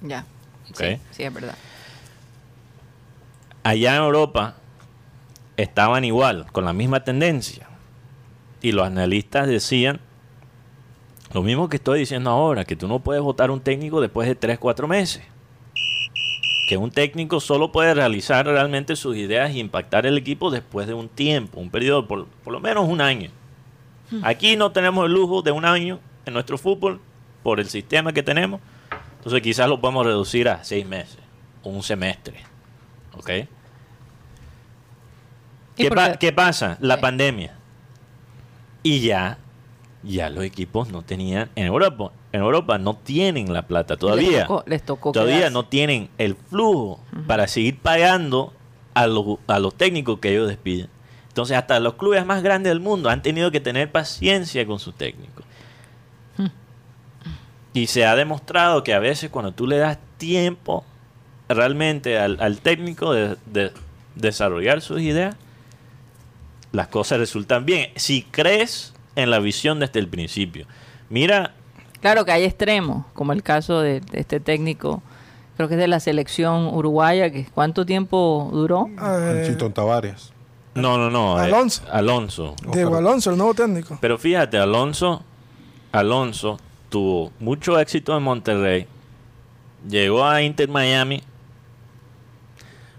[0.00, 0.26] Ya.
[0.70, 0.78] ¿ok?
[0.78, 1.56] Sí, sí, es verdad.
[3.64, 4.56] Allá en Europa
[5.56, 7.68] estaban igual, con la misma tendencia.
[8.60, 10.00] Y los analistas decían
[11.32, 14.34] lo mismo que estoy diciendo ahora, que tú no puedes votar un técnico después de
[14.34, 15.22] 3, 4 meses.
[16.72, 20.94] Que un técnico solo puede realizar realmente sus ideas y impactar el equipo después de
[20.94, 23.30] un tiempo, un periodo, por, por lo menos un año.
[24.22, 26.98] Aquí no tenemos el lujo de un año en nuestro fútbol
[27.42, 28.62] por el sistema que tenemos.
[29.18, 31.18] Entonces quizás lo podemos reducir a seis meses
[31.62, 32.40] o un semestre.
[33.18, 33.28] ¿Ok?
[33.28, 33.46] ¿Y
[35.76, 36.32] ¿Qué, pa- qué?
[36.32, 36.78] pasa?
[36.80, 37.54] La pandemia.
[38.82, 39.36] Y ya,
[40.02, 44.30] ya los equipos no tenían, en Europa, en Europa no tienen la plata todavía.
[44.30, 45.54] Les tocó, les tocó todavía quedarse.
[45.54, 48.52] no tienen el flujo para seguir pagando
[48.94, 50.88] a los, a los técnicos que ellos despiden.
[51.28, 54.94] Entonces, hasta los clubes más grandes del mundo han tenido que tener paciencia con sus
[54.94, 55.44] técnicos.
[57.74, 60.84] Y se ha demostrado que a veces cuando tú le das tiempo
[61.48, 63.72] realmente al, al técnico de, de
[64.14, 65.36] desarrollar sus ideas,
[66.70, 67.90] las cosas resultan bien.
[67.96, 70.66] Si crees en la visión desde el principio.
[71.08, 71.54] Mira,
[72.02, 75.02] Claro que hay extremos, como el caso de, de este técnico,
[75.56, 78.88] creo que es de la selección uruguaya, que ¿cuánto tiempo duró?
[79.00, 80.32] Eh, Chitón Tavares.
[80.74, 81.38] no, no, no.
[81.38, 81.82] eh, Alonso.
[81.90, 82.56] Alonso.
[82.72, 83.96] Diego Alonso, el nuevo técnico.
[84.00, 85.22] Pero fíjate, Alonso,
[85.92, 86.58] Alonso
[86.90, 88.86] tuvo mucho éxito en Monterrey.
[89.88, 91.22] Llegó a Inter Miami.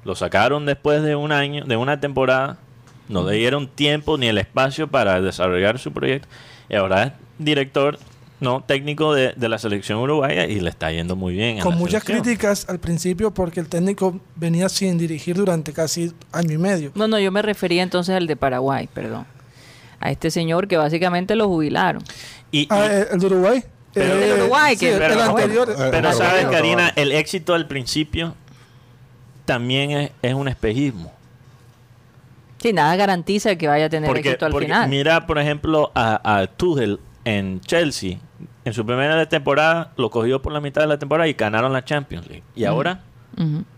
[0.06, 2.58] Lo sacaron después de un año, de una temporada.
[3.10, 6.28] No le dieron tiempo ni el espacio para desarrollar su proyecto.
[6.70, 7.98] Y ahora es director,
[8.44, 11.58] no técnico de, de la selección uruguaya y le está yendo muy bien.
[11.58, 12.24] en Con la muchas selección.
[12.24, 16.92] críticas al principio porque el técnico venía sin dirigir durante casi año y medio.
[16.96, 19.26] No, no, yo me refería entonces al de Paraguay, perdón.
[20.00, 22.04] A este señor que básicamente lo jubilaron.
[22.52, 23.64] Y, y- Ah, eh, el de Uruguay.
[23.94, 25.70] Pero- El de Uruguay, sí, que- pero- el anterior.
[25.70, 28.36] Eh, Pero Pero sabes, Karina, el éxito al principio
[29.46, 31.12] también es, es un espejismo.
[32.60, 34.90] Sí, nada garantiza que vaya a tener Porque, éxito al porque final.
[34.90, 38.18] mira, por ejemplo, a, a Tuchel en Chelsea.
[38.66, 41.84] En su primera temporada lo cogió por la mitad de la temporada y ganaron la
[41.84, 42.44] Champions League.
[42.56, 43.02] Y ahora,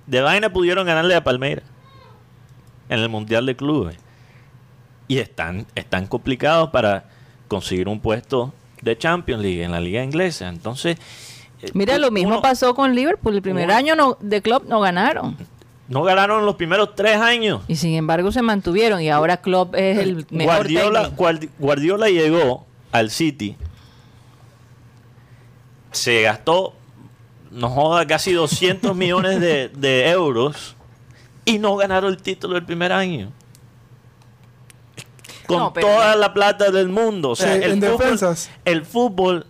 [0.06, 1.66] de vaina pudieron ganarle a Palmeiras
[2.90, 3.98] en el Mundial de Clubes.
[5.08, 7.06] Y están, están complicados para
[7.48, 10.48] conseguir un puesto de Champions League en la liga inglesa.
[10.50, 10.98] Entonces,
[11.62, 13.36] eh, Mira, lo mismo uno- pasó con Liverpool.
[13.36, 15.38] El primer uno- año no, de club no ganaron.
[15.88, 17.62] No ganaron los primeros tres años.
[17.68, 19.00] Y sin embargo se mantuvieron.
[19.02, 21.54] Y ahora Klopp es el mejor Guardiola, técnico.
[21.60, 22.66] Guardiola llegó
[22.98, 23.56] al City,
[25.92, 26.74] se gastó,
[27.52, 30.76] no joda, casi 200 millones de, de euros
[31.46, 33.32] y no ganaron el título el primer año.
[35.48, 37.32] Con No, pero- toda la plata del mundo.
[37.32, 38.50] O sea, Sí, el, en fútbol, defensas.
[38.66, 39.46] el fútbol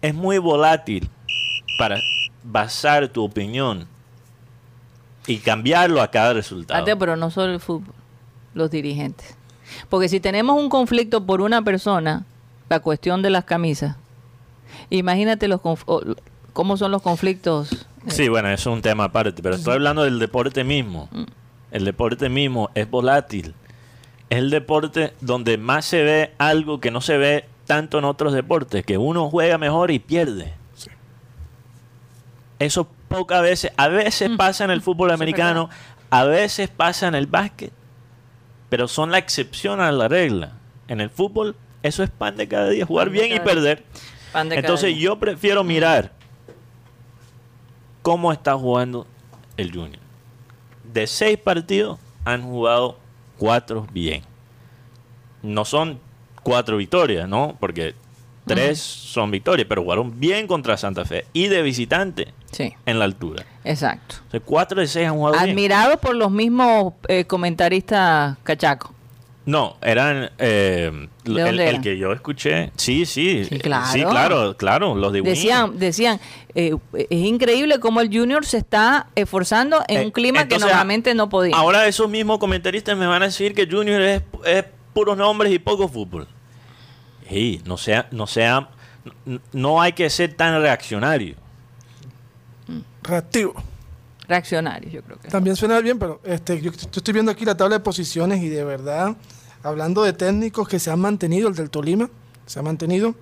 [0.00, 1.08] es muy volátil
[1.78, 1.98] para
[2.42, 3.86] basar tu opinión
[5.26, 6.84] y cambiarlo a cada resultado.
[6.98, 7.94] Pero no solo el fútbol,
[8.54, 9.36] los dirigentes.
[9.88, 12.24] Porque si tenemos un conflicto por una persona,
[12.68, 13.96] la cuestión de las camisas,
[14.90, 16.02] imagínate los conf- o-
[16.52, 17.86] cómo son los conflictos.
[18.08, 21.08] Sí, bueno, eso es un tema aparte, pero estoy hablando del deporte mismo.
[21.12, 21.22] Mm.
[21.70, 23.54] El deporte mismo es volátil.
[24.30, 28.32] Es el deporte donde más se ve algo que no se ve tanto en otros
[28.32, 30.52] deportes, que uno juega mejor y pierde.
[32.58, 35.12] Eso pocas veces, a veces pasa en el fútbol Mm.
[35.12, 35.70] Es americano,
[36.10, 37.72] a veces pasa en el básquet,
[38.68, 40.52] pero son la excepción a la regla.
[40.88, 43.84] En el fútbol, eso es pan de cada día, jugar Pan bien y cada perder.
[44.32, 45.04] pan de cada Entonces día.
[45.04, 46.10] yo prefiero mirar
[48.02, 49.06] cómo está jugando
[49.56, 50.02] el Junior.
[50.92, 52.98] De seis partidos han jugado
[53.38, 54.22] cuatro bien.
[55.42, 56.00] No son
[56.42, 57.56] cuatro victorias, ¿no?
[57.60, 57.94] Porque
[58.46, 63.04] tres son victorias, pero jugaron bien contra Santa Fe y de visitante Sí, en la
[63.06, 63.44] altura.
[63.64, 64.16] exacto.
[64.28, 65.50] O sea, cuatro de seis han jugado bien.
[65.50, 68.92] Admirado por los mismos eh, comentaristas cachacos.
[69.46, 70.90] No, eran eh,
[71.24, 71.82] ¿De el, dónde el eran?
[71.82, 72.72] que yo escuché.
[72.76, 73.86] Sí, sí, Sí, claro.
[73.92, 75.20] sí, claro, claro, los de.
[75.20, 76.18] Decían, decían
[76.54, 81.14] eh, es increíble cómo el Junior se está esforzando en Eh, un clima que normalmente
[81.14, 81.54] no podía.
[81.56, 85.58] Ahora esos mismos comentaristas me van a decir que Junior es, es puros nombres y
[85.58, 86.26] poco fútbol.
[87.28, 88.70] Ey, no sea, no sea,
[89.52, 91.36] no hay que ser tan reaccionario.
[93.02, 93.54] Reactivo.
[94.26, 95.28] Reaccionarios, yo creo que.
[95.28, 98.48] También suena bien, pero este, yo, yo estoy viendo aquí la tabla de posiciones y
[98.48, 99.16] de verdad,
[99.62, 102.08] hablando de técnicos que se han mantenido, el del Tolima
[102.46, 103.14] se ha mantenido.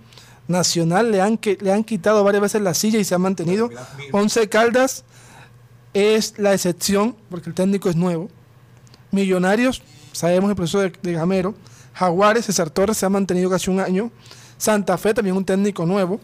[0.49, 3.71] Nacional le han, que, le han quitado varias veces la silla y se ha mantenido.
[4.11, 5.05] Once Caldas
[5.95, 8.29] es la excepción, porque el técnico es nuevo.
[9.11, 11.55] Millonarios, sabemos el proceso de, de Gamero.
[11.95, 14.11] Jaguares, César Torres se ha mantenido casi un año.
[14.59, 16.21] Santa Fe también un técnico nuevo.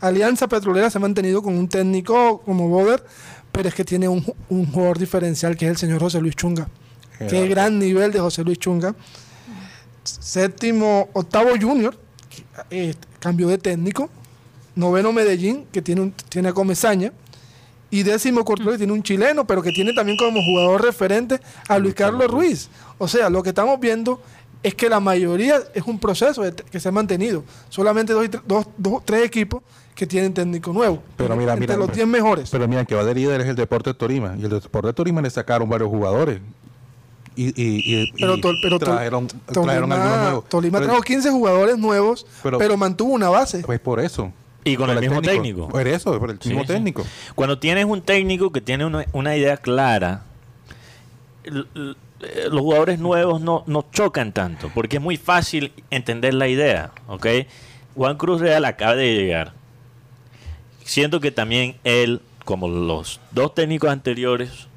[0.00, 3.04] Alianza Petrolera se ha mantenido con un técnico como Boder,
[3.54, 6.68] pero es que tiene un, un jugador diferencial que es el señor José Luis Chunga.
[7.30, 8.94] Qué gran nivel de José Luis Chunga.
[10.02, 11.96] Séptimo, octavo Junior,
[12.70, 14.10] eh, cambio de técnico.
[14.74, 17.12] Noveno Medellín, que tiene, un, tiene a Comesaña.
[17.90, 21.78] Y décimo Cortuluá, que tiene un chileno, pero que tiene también como jugador referente a
[21.78, 22.68] Luis Carlos Ruiz.
[22.98, 24.20] O sea, lo que estamos viendo
[24.64, 27.44] es que la mayoría es un proceso que se ha mantenido.
[27.68, 29.62] Solamente dos, dos, dos- tres equipos
[29.94, 31.02] que tienen técnico nuevo.
[31.16, 32.50] Pero mira, Entre mira, los 10 mejores.
[32.50, 34.34] Pero mira, que va de líder es el Deporte Torima.
[34.38, 36.40] Y el Deporte Tolima le sacaron varios jugadores.
[37.36, 40.44] Y, y, y- Pero, Tol- pero trajeron, Tolima, trajeron algunos nuevos.
[40.48, 43.60] Tolima Pero- trajo 15 jugadores nuevos, pero, Pero- mantuvo una base.
[43.64, 44.32] Pues por eso.
[44.64, 45.68] Y con el mismo técnico.
[45.68, 46.68] Por eso, por el Sí, mismo sí.
[46.68, 47.04] técnico.
[47.34, 50.22] Cuando tienes un técnico que tiene una, una idea clara,
[51.44, 51.50] eh,
[52.50, 57.26] los jugadores nuevos no, no chocan tanto, porque es muy fácil entender la idea, ¿ok?
[57.94, 59.52] Juan Cruz Real acaba de llegar.
[60.84, 64.68] Siento que también él, como los dos técnicos anteriores,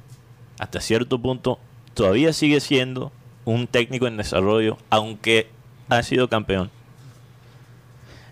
[0.58, 1.58] hasta cierto punto,
[1.94, 3.12] todavía sigue siendo
[3.44, 5.48] un técnico en desarrollo, aunque
[5.88, 6.70] ha sido campeón.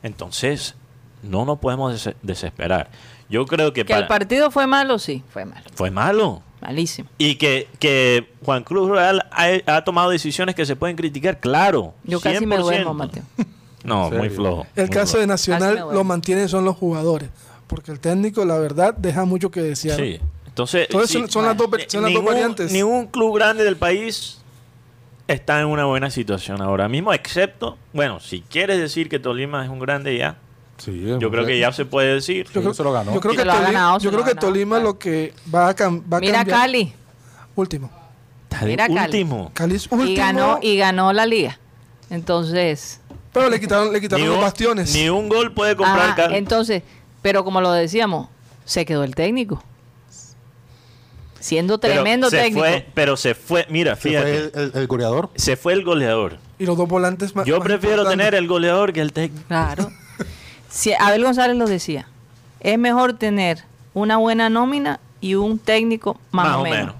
[0.03, 0.75] Entonces,
[1.23, 2.91] no nos podemos des- desesperar.
[3.29, 5.65] Yo creo que, Que el partido fue malo, sí, fue malo.
[5.75, 6.43] fue malo.
[6.61, 7.09] Malísimo.
[7.19, 11.95] Y que, que Juan Cruz Real ha, ha tomado decisiones que se pueden criticar, claro.
[12.05, 12.61] Yo casi me 100%.
[12.62, 13.25] duermo, Mateo.
[13.85, 14.67] No, ¿En muy flojo.
[14.75, 15.21] El muy caso flojo.
[15.21, 17.29] de me Nacional lo mantienen son los jugadores.
[17.67, 19.99] Porque el técnico, la verdad, deja mucho que desear.
[19.99, 20.21] Sí.
[20.47, 22.73] Entonces, Entonces sí, son, son las dos, ni- son las dos ningún- variantes.
[22.73, 24.39] Ningún club grande del país
[25.29, 29.71] está en una buena situación ahora mismo, excepto, bueno, si quieres decir que Tolima es
[29.71, 30.37] un grande ya,
[30.79, 32.47] Sí, yo creo que ya se puede decir.
[32.55, 33.15] Yo creo, se lo ganó.
[33.15, 34.85] yo creo que, Tolima, ganado, se yo lo creo que ganado, Tolima claro.
[34.91, 36.59] lo que va a, cam- va a Mira cambiar.
[36.61, 36.93] Cali.
[37.57, 37.91] Último.
[38.63, 39.01] Mira, Cali.
[39.01, 39.51] último.
[39.55, 40.05] Cali es último.
[40.11, 41.59] Y ganó, y ganó la liga.
[42.11, 43.01] Entonces,
[43.33, 44.95] Pero le quitaron, le quitaron Ni los un, bastiones.
[44.95, 46.37] ni un gol puede comprar ajá, Cali.
[46.37, 46.83] entonces,
[47.27, 48.29] pero como lo decíamos,
[48.65, 49.61] se quedó el técnico.
[51.41, 52.61] Siendo Pero tremendo se técnico.
[52.65, 55.31] Fue, pero se fue, mira, Se fíjate, fue el, el- el goleador.
[55.35, 56.39] se fue el goleador.
[56.61, 59.45] Y los dos volantes más Yo más prefiero tener el goleador que el técnico.
[59.49, 59.91] Claro.
[60.71, 62.07] Si Abel González lo decía,
[62.61, 66.95] es mejor tener una buena nómina y un técnico más, o menos.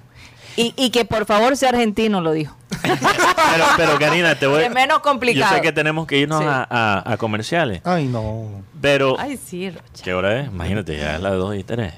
[0.57, 2.53] Y, y que por favor sea argentino, lo dijo.
[2.87, 5.49] Pero, pero Karina, te voy Es menos complicado.
[5.51, 6.45] Yo sé que tenemos que irnos Sí.
[6.47, 7.81] a, a- a comerciales.
[7.85, 8.61] Ay, no.
[8.81, 10.03] Pero, Ay, sí, Rocha.
[10.03, 10.47] ¿qué hora es?
[10.47, 11.93] Imagínate, ya es las 2 y 3.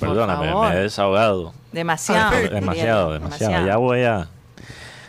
[0.00, 1.54] Perdóname, me he desahogado.
[1.72, 2.30] Demasiado.
[2.50, 3.66] demasiado, demasiado.
[3.66, 4.28] Ya voy a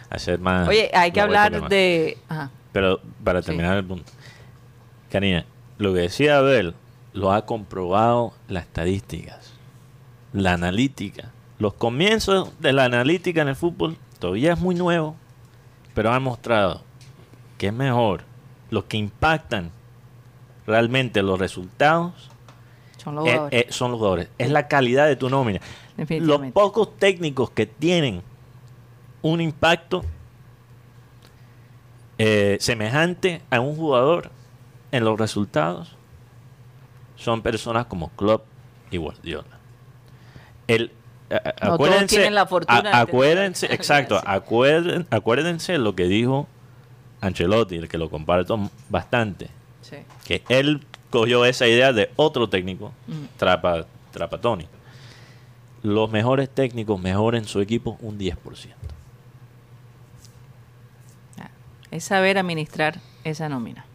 [0.09, 0.67] hacer más.
[0.67, 2.17] Oye, hay que hablar de...
[2.29, 2.49] Ajá.
[2.71, 4.11] Pero para terminar el punto.
[5.11, 5.45] Karina,
[5.77, 6.73] lo que decía Abel
[7.13, 9.51] lo ha comprobado las estadísticas,
[10.31, 11.29] la analítica.
[11.59, 15.15] Los comienzos de la analítica en el fútbol todavía es muy nuevo,
[15.93, 16.83] pero han mostrado
[17.57, 18.23] que es mejor
[18.69, 19.71] los que impactan
[20.65, 22.29] realmente los resultados
[22.97, 23.59] Son los eh, jugadores.
[23.59, 24.29] eh, son los jugadores.
[24.37, 25.59] Es la calidad de tu nómina.
[25.97, 28.21] Los pocos técnicos que tienen
[29.23, 30.03] un impacto
[32.17, 34.31] eh, semejante a un jugador
[34.91, 35.97] en los resultados
[37.15, 38.45] son personas como Klopp
[38.91, 39.59] y Guardiola.
[40.67, 40.91] El,
[41.39, 44.25] todos acuérdense, la fortuna a- acuérdense, exacto, así.
[44.27, 46.47] acuérden- acuérdense lo que dijo
[47.21, 49.49] Ancelotti, el que lo comparto bastante
[49.81, 49.97] Sí.
[50.25, 53.25] que él cogió esa idea de otro técnico, Mm.
[53.37, 54.65] Trapa, Trapatoni.
[55.83, 58.75] Los mejores técnicos mejoren su equipo un 10%.
[61.39, 61.49] Ah,
[61.91, 63.85] Es saber administrar esa nómina.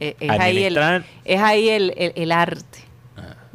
[0.00, 2.80] Eh, Es, ahí el, Administrar- es ahí el, el- el arte.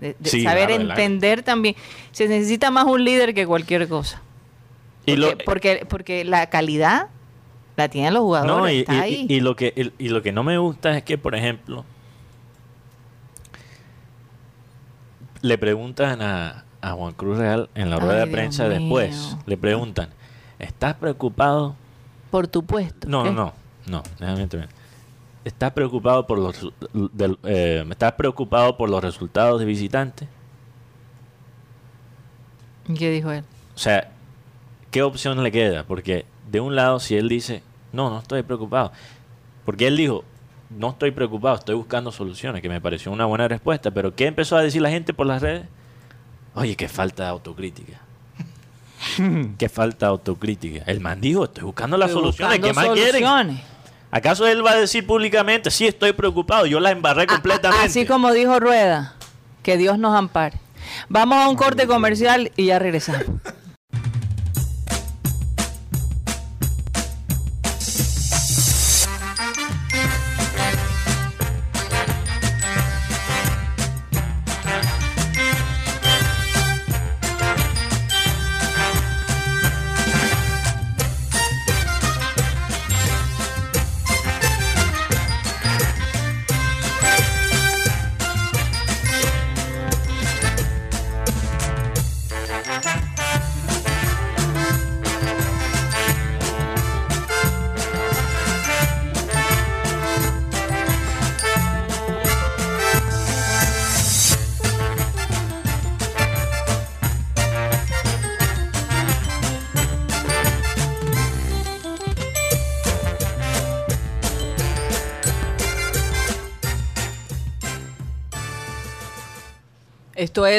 [0.01, 1.75] De, de Sí, saber claro, entender también.
[2.11, 4.21] Se necesita más un líder que cualquier cosa.
[5.05, 7.07] Y lo, Porque, porque, la calidad
[7.77, 8.55] la tienen los jugadores.
[8.55, 9.25] no, y, está y- ahí.
[9.29, 11.85] y lo que, y, lo que no me gusta es que, por ejemplo,
[15.41, 20.09] le preguntan a, a Juan Cruz Real en la rueda de prensa después, le preguntan,
[20.59, 21.75] ¿estás preocupado?
[22.29, 23.07] Por tu puesto.
[23.09, 23.53] No, no, no,
[23.87, 24.73] no, déjame terminar.
[25.43, 26.71] ¿Estás preocupado por los
[27.13, 30.27] del- eh, estás preocupado por los resultados de visitantes?
[32.97, 33.43] ¿Qué dijo él?
[33.75, 34.11] O sea,
[34.91, 35.83] ¿qué opción le queda?
[35.83, 38.91] Porque de un lado, si él dice, no, no estoy preocupado.
[39.65, 40.23] Porque él dijo,
[40.69, 43.91] no estoy preocupado, estoy buscando soluciones, que me pareció una buena respuesta.
[43.91, 45.65] Pero ¿qué empezó a decir la gente por las redes?
[46.53, 48.01] Oye, qué falta de autocrítica.
[49.57, 50.83] qué falta de autocrítica.
[50.85, 52.59] El man dijo, estoy buscando las Estoy soluciones.
[52.59, 53.21] ¿Qué buscando más quieren?
[54.11, 57.85] ¿Acaso él va a decir públicamente, sí, estoy preocupado, yo la embarré completamente?
[57.85, 59.15] Así como dijo Rueda,
[59.63, 60.59] que Dios nos ampare.
[61.07, 63.25] Vamos a un corte comercial y ya regresamos.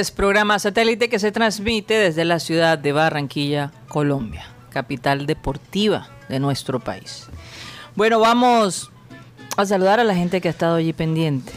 [0.03, 6.39] es programa satélite que se transmite desde la ciudad de Barranquilla, Colombia, capital deportiva de
[6.41, 7.29] nuestro país.
[7.95, 8.91] Bueno, vamos
[9.57, 11.53] a saludar a la gente que ha estado allí pendiente.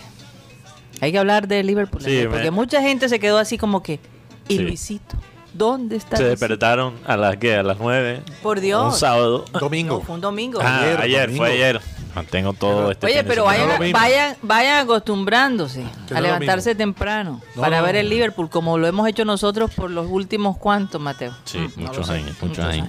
[1.01, 2.29] Hay que hablar de Liverpool, Sí, ¿no?
[2.29, 3.99] porque me- mucha gente se quedó así como que,
[4.47, 4.63] ¿y Sí.
[4.63, 5.15] Luisito?
[5.53, 6.39] ¿Dónde está Se Luisito?
[6.47, 8.93] despertaron a las que a las 9 Por Dios.
[8.93, 9.45] un sábado.
[9.59, 9.95] Domingo.
[9.99, 10.59] No, fue un domingo.
[10.61, 11.45] Ah, Ayer, ayer, domingo.
[11.45, 11.81] fue ayer.
[12.15, 17.77] Mantengo todo este Oye, pero vayan, vayan, vayan acostumbrándose no a levantarse temprano No, para
[17.79, 18.01] no, ver no.
[18.01, 21.33] el Liverpool, como lo hemos hecho nosotros por los últimos cuantos, Mateo.
[21.43, 22.87] Sí, Mm, no muchos sé, años, muchos años.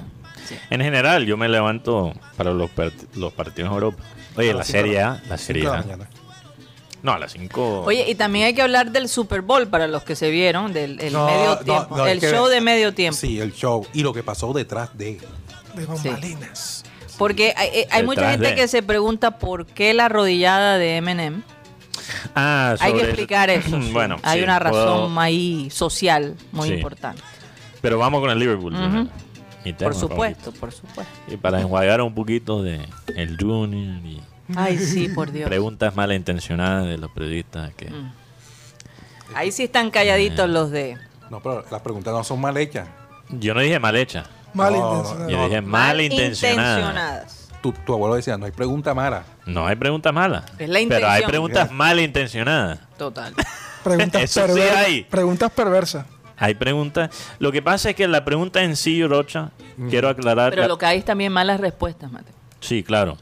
[0.48, 0.54] Sí.
[0.70, 4.02] En general, yo me levanto para los, part- los partidos en Europa.
[4.36, 5.84] Oye, A la Serie la- A, la Serie A.
[7.02, 7.82] No, a las 5.
[7.84, 11.00] Oye, y también hay que hablar del Super Bowl para los que se vieron, del
[11.00, 13.16] el No, medio no, tiempo, no, es el que- show de medio tiempo.
[13.18, 13.86] Sí, el show.
[13.92, 15.20] Y lo que pasó detrás de.
[15.74, 16.84] De bambalinas.
[17.18, 18.54] Porque hay, hay- hay mucha gente de.
[18.54, 21.42] que se pregunta por qué la arrodillada de Eminem.
[22.34, 23.70] Ah, Hay que sobre- explicar eso.
[23.82, 23.90] sí.
[23.92, 26.74] bueno, hay sí, una razón puedo- ahí social muy Sí.
[26.74, 27.22] importante.
[27.80, 28.74] Pero vamos con el Liverpool.
[29.78, 31.12] Por supuesto, por supuesto.
[31.28, 32.80] Y para enjuagar un poquito de
[33.16, 34.20] el Junior y
[34.54, 35.48] Ay, sí, por Dios.
[35.48, 38.12] preguntas malintencionadas de los periodistas que Mm.
[39.34, 40.96] Ahí sí están calladitos los de...
[41.30, 42.86] No, pero las preguntas no son mal hechas.
[43.28, 44.24] yo no dije mal hecha,
[44.56, 45.30] Mal No, intencionado.
[45.30, 46.68] yo dije malintencionada.
[46.76, 47.48] Malintencionadas.
[47.62, 49.24] Tu, tu abuelo decía, no hay pregunta mala.
[49.44, 52.78] No hay preguntas malas, Es la pero hay preguntas malintencionadas.
[52.96, 53.34] Total.
[53.84, 55.04] Preguntas, Eso sí hay.
[55.04, 56.06] preguntas perversas.
[56.36, 57.10] Hay preguntas.
[57.38, 59.50] Lo que pasa es que la pregunta en sí, Rocha,
[59.88, 60.50] quiero aclarar.
[60.50, 62.34] Pero la- lo que hay es también malas respuestas, Mateo.
[62.60, 63.16] Sí, claro.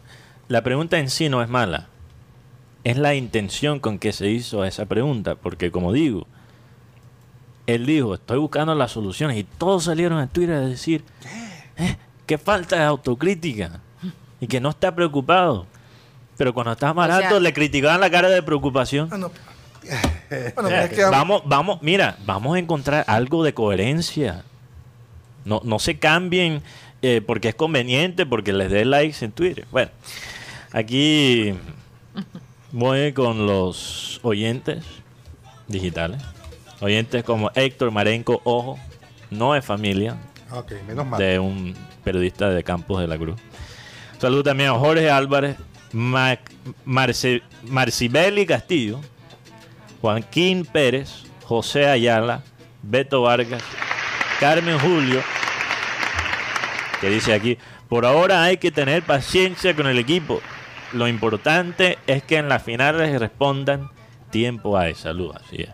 [0.48, 1.88] La pregunta en sí no es mala.
[2.82, 5.34] Es la intención con que se hizo esa pregunta.
[5.34, 6.26] Porque como digo,
[7.66, 9.36] él dijo, estoy buscando las soluciones.
[9.38, 11.04] Y todos salieron a Twitter a decir,
[11.76, 11.96] "Eh,
[12.26, 13.80] qué falta de autocrítica.
[14.40, 15.66] Y que no está preocupado.
[16.36, 19.08] Pero cuando estaba barato sea- le criticaban la cara de preocupación.
[19.18, 19.30] No.
[20.54, 24.42] Bueno, Eh, es que vamos, vamos, mira, vamos a encontrar algo de coherencia.
[25.44, 26.62] No, no se cambien
[27.02, 29.66] eh, porque es conveniente, porque les dé likes en Twitter.
[29.70, 29.90] Bueno,
[30.72, 31.54] aquí
[32.72, 34.84] voy con los oyentes
[35.68, 36.22] digitales.
[36.84, 38.78] Oyentes como Héctor Marenco, ojo,
[39.30, 40.16] no es familia
[40.50, 41.18] Ok, menos mal.
[41.18, 41.74] de un
[42.04, 43.40] periodista de Campos de la Cruz.
[44.18, 45.56] Saludo también a Jorge Álvarez,
[45.92, 46.50] Mac-
[46.84, 49.00] Marce- Marcibeli Castillo,
[50.00, 52.42] Joaquín Pérez, José Ayala,
[52.82, 53.62] Beto Vargas,
[54.38, 55.22] Carmen Julio,
[57.00, 57.58] que dice aquí,
[57.88, 60.40] por ahora hay que tener paciencia con el equipo.
[60.92, 63.90] Lo importante es que en las finales respondan
[64.30, 64.94] tiempo hay.
[64.94, 65.70] Saludos, así es.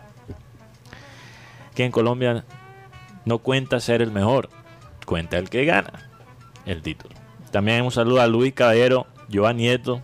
[1.75, 2.45] Que en Colombia
[3.25, 4.49] no cuenta ser el mejor,
[5.05, 6.09] cuenta el que gana
[6.65, 7.15] el título.
[7.51, 10.01] También un saludo a Luis Caballero, Joan Nieto,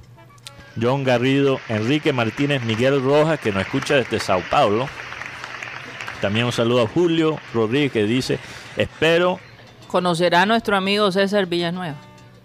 [0.79, 4.87] John Garrido, Enrique Martínez, Miguel Rojas, que nos escucha desde Sao Paulo.
[6.21, 8.39] También un saludo a Julio Rodríguez, que dice,
[8.75, 9.39] espero,
[9.87, 11.95] ¿Conocerá a nuestro amigo César Villanueva?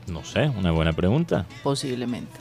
[0.06, 1.46] no sé, una buena pregunta.
[1.62, 2.38] Posiblemente.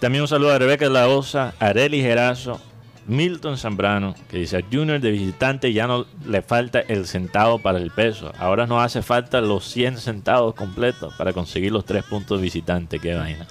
[0.00, 2.60] También un saludo a Rebeca La Osa, Areli Gerazo,
[3.06, 7.78] Milton Zambrano, que dice, a Junior de visitante ya no le falta el centavo para
[7.78, 8.32] el peso.
[8.38, 12.98] Ahora nos hace falta los 100 centavos completos para conseguir los tres puntos visitante.
[12.98, 13.46] Qué vaina.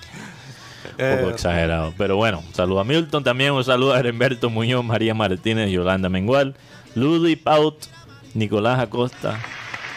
[0.85, 1.93] Un poco Eh, exagerado.
[1.97, 6.09] Pero bueno, un saludo a Milton también, un saludo a Herberto Muñoz, María Martínez, Yolanda
[6.09, 6.55] Mengual,
[6.95, 7.77] Ludi Paut,
[8.33, 9.39] Nicolás Acosta,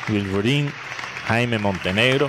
[0.08, 0.70] Wilburín,
[1.26, 2.28] Jaime Montenegro.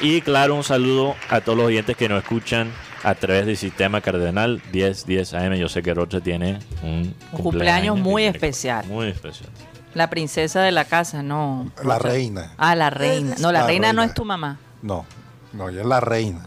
[0.00, 2.70] Y claro, un saludo a todos los oyentes que nos escuchan
[3.02, 5.54] a través del sistema Cardenal 1010 AM.
[5.54, 8.84] Yo sé que Rocha tiene un Un cumpleaños muy especial.
[8.86, 9.48] Muy especial.
[9.94, 11.70] La princesa de la casa, no.
[11.84, 12.52] La reina.
[12.58, 13.36] Ah, la reina.
[13.40, 14.58] No, la, La reina, no es tu mamá.
[14.82, 15.04] No,
[15.52, 16.40] no, ella es la reina.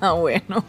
[0.00, 0.64] Ah, bueno.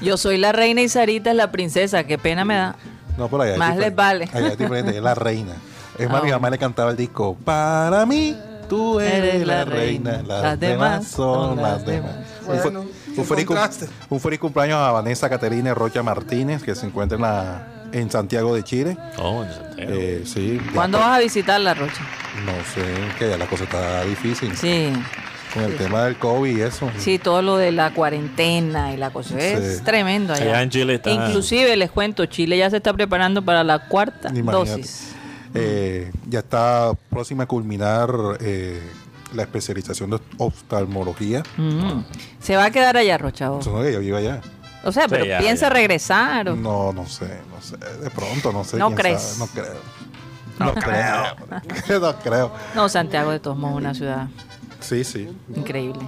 [0.00, 2.04] Yo soy la reina y Sarita es la princesa.
[2.04, 2.76] Qué pena me da.
[3.16, 4.28] No, por allá Más les vale.
[4.32, 5.54] Allá es diferente, es la reina.
[5.98, 6.54] Es más, Ah, mi mamá bueno.
[6.54, 7.36] le cantaba el disco.
[7.44, 8.36] Para mí,
[8.68, 10.22] tú eres, la, reina.
[10.22, 12.12] Las, demás son las demás.
[12.56, 12.80] Bueno,
[13.16, 13.46] un, feliz,
[14.08, 18.64] un cumpleaños a Vanessa Caterina Rocha Martínez, que se encuentra en, la, en Santiago de
[18.64, 18.96] Chile.
[19.18, 19.92] Oh, en Santiago.
[19.94, 22.02] Eh, sí, ¿Cuándo vas a visitar la Rocha?
[22.44, 22.84] No sé,
[23.18, 24.56] que ya la cosa está difícil.
[24.56, 24.92] Sí.
[25.54, 26.90] Con el tema del COVID y eso.
[26.98, 29.38] Sí, todo lo de la cuarentena y la cosa.
[29.38, 29.84] Es Sí.
[29.84, 30.44] tremendo allá.
[30.44, 34.28] Allá en Chile está- Inclusive, les cuento, Chile ya se está preparando para la cuarta
[34.28, 34.70] Imagínate.
[34.82, 35.14] dosis.
[35.54, 38.78] Eh, ya está próxima a culminar eh,
[39.34, 41.42] la especialización de oftalmología.
[41.56, 42.02] Mm.
[42.40, 43.50] Se va a quedar allá, Rocha.
[43.52, 43.82] o- Eso no
[44.16, 44.40] allá.
[44.84, 45.70] O sea, Sí, pero ya, piensa ya.
[45.74, 46.48] regresar.
[46.48, 47.76] o- No, no sé, no sé.
[47.76, 48.76] De pronto, no sé.
[48.76, 49.20] ¿No crees?
[49.20, 49.98] sabe, No creo.
[50.58, 52.00] No creo.
[52.00, 52.52] no creo.
[52.74, 54.28] No, Santiago de todos modos es una ciudad
[54.80, 55.28] Sí, sí.
[55.54, 56.00] increíble.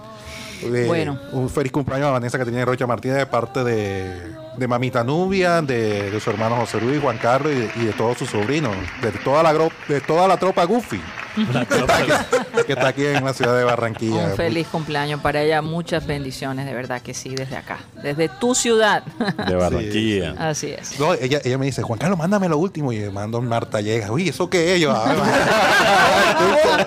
[0.62, 1.18] Eh, Bueno.
[1.32, 6.10] Un feliz cumpleaños a Vanessa Caterina Rocha Martínez de parte de, de Mamita Nubia, de,
[6.10, 9.10] de su hermano José Luis, Juan Carlos y de, y de todos sus sobrinos, de
[9.12, 11.00] toda la gro- de toda la tropa Goofy
[11.36, 14.26] Tropa- que está aquí en la ciudad de Barranquilla.
[14.26, 15.62] Un feliz cumpleaños para ella.
[15.62, 17.78] Muchas bendiciones, de verdad que sí, desde acá.
[18.02, 19.02] Desde tu ciudad.
[19.46, 20.34] de Barranquilla.
[20.50, 20.98] Así es.
[20.98, 22.92] No, ella, ella me dice, Juan Carlos, mándame lo último.
[22.92, 24.10] Y le mando Marta Llega.
[24.12, 24.80] Uy, ¿eso qué es?
[24.80, 25.16] Yo, "Ay,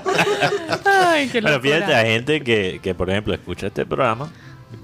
[0.85, 4.29] Ay, qué Pero fíjate, hay gente que, que, por ejemplo, escucha este programa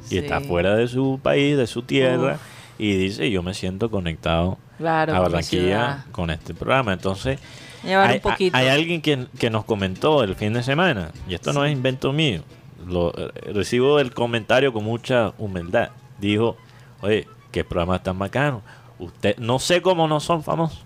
[0.06, 0.18] y Sí.
[0.20, 2.38] está fuera de su país, de su tierra,
[2.78, 6.94] y dice, yo me siento conectado Claro, a Barranquilla con este programa.
[6.94, 7.40] Entonces,
[7.84, 8.58] Llevar hay, un poquito.
[8.58, 12.12] hay alguien que, que nos comentó el fin de semana, y esto no es invento
[12.12, 12.42] mío,
[12.88, 15.90] lo, eh, recibo el comentario con mucha humildad.
[16.20, 16.58] Dijo,
[17.02, 18.62] oye, qué programa tan bacano.
[18.98, 20.84] Usted, no sé cómo no son famosos.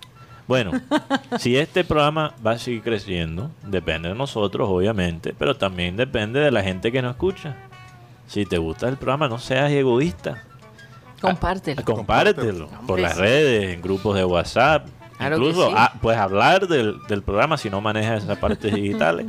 [0.47, 0.71] Bueno,
[1.39, 6.51] si este programa va a seguir creciendo, depende de nosotros, obviamente, pero también depende de
[6.51, 7.55] la gente que nos escucha.
[8.27, 10.43] Si te gusta el programa, no seas egoísta.
[11.21, 11.83] Compártelo.
[11.83, 14.87] Compártelo por Hombre, las redes, en grupos de WhatsApp.
[15.27, 15.73] Claro Incluso sí.
[15.77, 19.27] ah, puedes hablar del, del programa si no manejas esas partes digitales.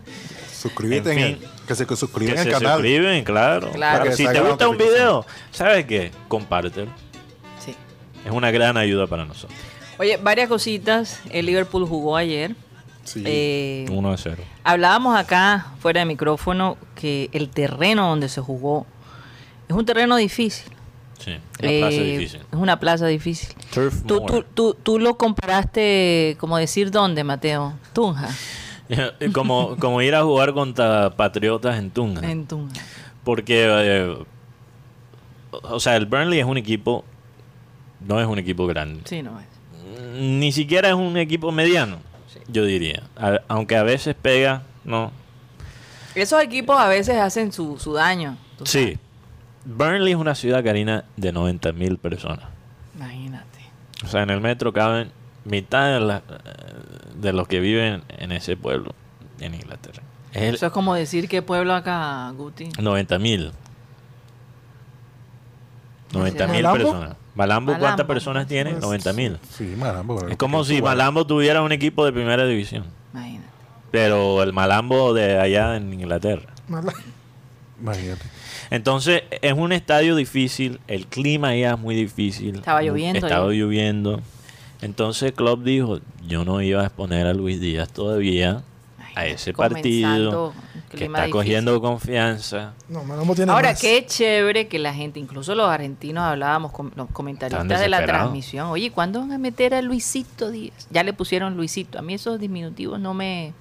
[0.53, 1.49] suscríbete En en el, fin.
[1.67, 2.73] que se que suscriben que al se canal.
[2.75, 3.71] suscriben, claro.
[4.15, 6.11] Si te gusta un video, ¿sabes qué?
[6.29, 6.91] Compártelo.
[7.65, 7.75] Sí.
[8.25, 9.59] Es una gran ayuda para nosotros.
[9.99, 11.21] Oye, varias cositas.
[11.31, 12.55] El Liverpool jugó ayer.
[13.05, 13.23] Sí.
[13.27, 14.43] Eh, 1 a 0.
[14.65, 18.87] hablábamos acá, fuera de micrófono, que el terreno donde se jugó
[19.69, 20.73] es un terreno difícil.
[21.19, 22.41] Sí, una plaza Eh, difícil.
[22.41, 23.49] Es una plaza difícil.
[23.73, 27.75] Turf Tú, tú, tú, tú lo comparaste, como decir dónde, Mateo?
[27.93, 28.29] Tunja.
[29.33, 32.31] como, como ir a jugar contra Patriotas en Tunja.
[32.31, 32.81] En Tunja.
[33.25, 34.17] Porque, eh,
[35.63, 37.05] o sea, el Burnley es un equipo,
[38.07, 39.01] no es un equipo grande.
[39.05, 39.47] Sí, no es.
[40.21, 41.99] Ni siquiera es un equipo mediano,
[42.49, 43.05] yo diría.
[43.17, 45.11] A- aunque a veces pega, no.
[46.15, 48.37] Esos equipos a veces hacen su, su daño.
[48.65, 48.99] Sí.
[49.65, 52.47] Burnley es una ciudad, Karina, de 90 mil personas.
[52.95, 53.45] Imagínate.
[54.05, 55.11] O sea, en el metro caben
[55.45, 56.23] mitad de, la-
[57.17, 58.95] de los que viven en ese pueblo
[59.41, 60.03] en Inglaterra.
[60.33, 62.69] Es el Eso es como decir qué pueblo acá, Guti.
[62.81, 63.53] 90 mil.
[66.13, 66.77] 90 mil ¿Malambo?
[66.79, 67.17] personas.
[67.35, 68.07] Malambo, ¿cuántas Malambo.
[68.07, 68.71] personas tiene?
[68.71, 69.39] Pues, 90 mil.
[69.51, 70.29] Sí, Malambo.
[70.29, 72.85] Es como si Malambo tuviera un equipo de primera división.
[73.13, 73.49] Imagínate.
[73.91, 76.53] Pero el Malambo de allá en Inglaterra.
[76.69, 76.93] Mala-
[77.81, 78.25] Imagínate.
[78.71, 80.81] Entonces, es un estadio difícil.
[80.87, 82.57] El clima allá es muy difícil.
[82.57, 84.21] Estaba lloviendo Estaba lloviendo.
[84.81, 88.63] Entonces, Klopp dijo: Yo no iba a exponer a Luis Díaz todavía
[89.15, 90.53] a ese partido.
[90.91, 91.31] Que está difícil.
[91.31, 92.75] cogiendo confianza.
[92.89, 93.01] No,
[93.49, 93.81] Ahora, más.
[93.81, 98.69] qué chévere que la gente, incluso los argentinos hablábamos con los comentaristas de la transmisión.
[98.69, 100.87] Oye, ¿cuándo van a meter a Luisito Díaz?
[100.91, 101.99] Ya le pusieron Luisito.
[101.99, 103.55] A mí esos diminutivos no me,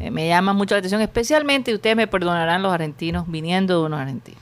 [0.00, 3.86] eh, me llaman mucho la atención, especialmente, y ustedes me perdonarán los argentinos viniendo de
[3.86, 4.40] unos argentinos.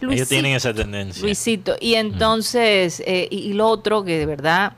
[0.00, 1.22] Ellos tienen esa tendencia.
[1.22, 1.76] Luisito.
[1.80, 4.74] Y entonces, eh, y, y lo otro que de verdad,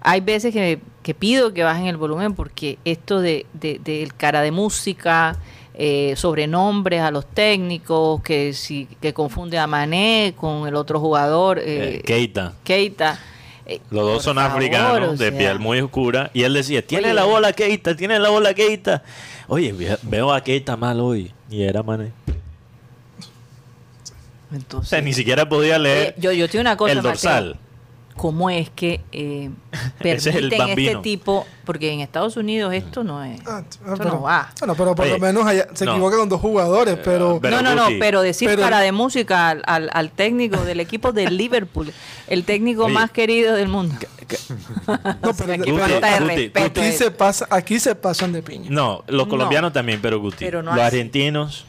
[0.00, 4.52] hay veces que, que pido que bajen el volumen porque esto de, de- cara de
[4.52, 5.36] música,
[5.74, 11.58] eh, sobrenombres a los técnicos, que si que confunde a Mané con el otro jugador,
[11.58, 12.52] eh, Eh, Keita.
[12.62, 13.18] Keita.
[13.66, 16.30] Eh, Los dos son favor, africanos, o de piel muy oscura.
[16.34, 17.14] Y él decía, tiene Oye.
[17.14, 19.02] la bola Keita, tiene la bola Keita.
[19.48, 21.32] Oye, ve- veo a Keita mal hoy.
[21.50, 22.12] Y era Mané.
[24.52, 27.56] O Entonces, sea, ni siquiera podía leer yo, yo tengo una cosa, el dorsal.
[28.16, 29.50] ¿Cómo es que eh,
[30.00, 31.46] es permiten este tipo?
[31.64, 33.40] Porque en Estados Unidos esto no es.
[33.46, 34.52] Ah, Esto ah, pero, no va.
[34.60, 35.92] Bueno, pero por Oye, lo menos allá se no.
[35.92, 37.40] equivoca con dos jugadores, pero...
[37.42, 40.78] pero no, no, no, pero decir pero- cara de música al, al- al técnico del
[40.80, 41.92] equipo de Liverpool,
[42.28, 42.94] el técnico Oye.
[42.94, 43.96] más querido del mundo.
[45.22, 46.80] no, pero, Aquí Guti, falta de Guti, respeto.
[46.80, 46.98] aquí, es.
[46.98, 48.66] se pasa, aquí se pasan de piña.
[48.70, 50.36] No, los No, colombianos también, pero Guti.
[50.44, 50.96] pero no los así.
[50.96, 51.66] argentinos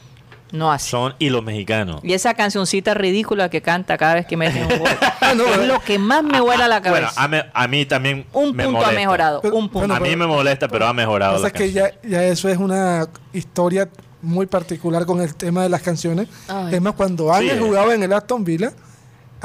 [0.52, 0.90] No así.
[0.92, 2.00] son y los mexicanos.
[2.04, 4.90] Y esa cancioncita ridícula que canta cada vez que mete un gol.
[5.38, 7.24] no, es lo que más me vuela la Bueno, cabeza.
[7.24, 8.90] a, me- a mí también un me punto molesta.
[8.96, 9.42] ha mejorado.
[9.42, 9.94] Pero- un punto.
[9.94, 13.90] A mí me molesta, pero ha mejorado la que ya, ya eso es una historia
[14.22, 16.28] muy particular con el tema de las canciones.
[16.48, 16.76] Ay.
[16.76, 17.62] Es más, cuando Ángel eh.
[17.62, 18.72] jugaba en el Aston Villa,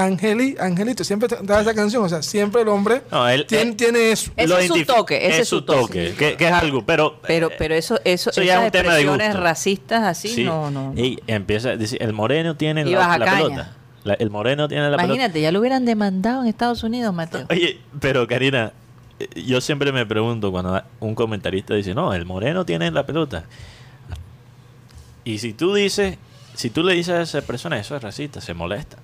[0.04, 2.04] Angeli, Angelito siempre te- daba esa canción.
[2.04, 4.30] O sea, siempre el hombre No, él- tiene, él- tiene eso.
[4.36, 7.50] Ese Lo es su toque, ese es su toque, que, que es algo, pero Pero,
[7.50, 9.42] eh, pero eso, eso, eso ya esas es un tema de expresiones gusto.
[9.42, 10.44] racistas así, sí.
[10.44, 10.92] no, no.
[10.92, 11.00] no.
[11.00, 13.76] Y empieza a decir, el moreno tiene Y la, la pelota.
[14.04, 15.04] La- el moreno tiene la pelota.
[15.14, 17.46] Imagínate, ya lo hubieran demandado en Estados Unidos, Mateo.
[17.50, 18.72] Oye, pero Karina,
[19.18, 23.44] eh, yo siempre me pregunto cuando un comentarista dice, no, el moreno tiene la pelota.
[25.24, 26.16] Y si tú dices,
[26.54, 28.96] si tú le dices a esa persona eso es racista, se molesta.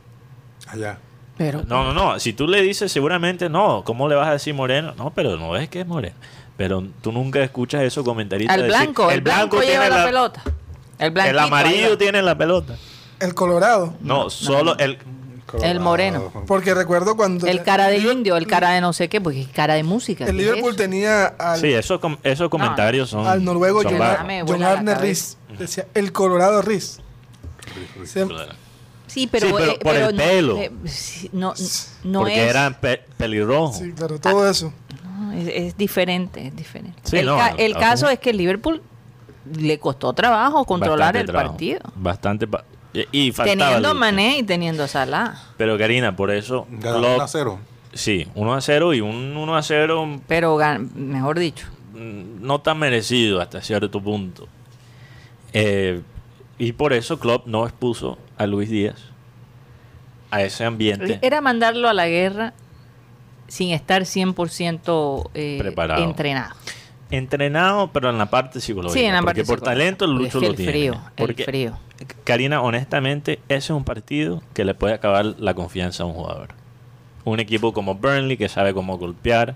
[0.66, 0.98] Allá.
[1.36, 2.18] Pero, No, no, no.
[2.20, 4.94] Si tú le dices seguramente, no, ¿cómo le vas a decir moreno?
[4.96, 6.16] No, pero no es que es moreno.
[6.56, 10.42] Pero tú nunca escuchas eso comentaristas al decir, blanco, el, blanco, lleva la, pelota.
[10.98, 12.76] El, El ahí amarillo tiene la pelota.
[13.20, 13.94] El Colorado.
[14.00, 14.98] No, solo el...
[15.62, 16.32] El moreno.
[16.46, 17.46] Porque recuerdo cuando.
[17.46, 20.24] El cara de indio, el cara de no sé qué, porque es cara de música.
[20.24, 23.26] El ¿qué es Liverpool tenía al, Sí, esos, com- esos comentarios son...
[23.26, 24.94] al noruego John, Arne.
[24.96, 25.36] Riz.
[25.56, 26.98] Decía el Colorado Riz.
[28.04, 28.26] Se-
[29.06, 30.58] Sí, pero, Sí, pero eh, por el no, pelo.
[30.58, 30.70] eh,
[31.32, 31.54] no,
[32.04, 33.78] no porque es, eran pe- pelirrojos.
[33.78, 34.72] sí, claro, todo eso.
[35.18, 36.98] no, es, es diferente, es diferente.
[37.04, 38.82] Sí, el no, ca- el caso es que el Liverpool
[39.56, 41.50] le costó trabajo controlar Bastante el trabajo.
[41.52, 41.80] partido.
[41.94, 42.46] Bastante...
[42.48, 43.94] pa- y, y faltaba Teniendo.
[43.94, 45.34] Mané y teniendo Salah.
[45.56, 46.66] Pero Karina, por eso...
[46.80, 47.58] Klopp- 1 a 0.
[47.92, 52.60] Sí, 1 a 0 y un 1 a 0 Pero, gan- mejor dicho, mm, no
[52.60, 54.48] tan merecido hasta cierto punto.
[55.52, 56.00] Eh,
[56.58, 58.96] y por eso Klopp no expuso a Luis Díaz
[60.30, 61.18] a ese ambiente.
[61.22, 62.52] era mandarlo a la guerra
[63.48, 66.02] sin estar 100% eh, Preparado.
[66.02, 66.54] entrenado.
[67.10, 68.98] Entrenado, pero en la parte psicológica.
[68.98, 69.70] Sí, en la porque parte por psicológica.
[69.78, 70.72] talento el Lucho lo el tiene.
[70.72, 71.78] frío, el Porque, frío.
[72.24, 76.48] Karina, honestamente, ese es un partido que le puede acabar la confianza a un jugador.
[77.24, 79.54] Un equipo como Burnley que sabe cómo golpear,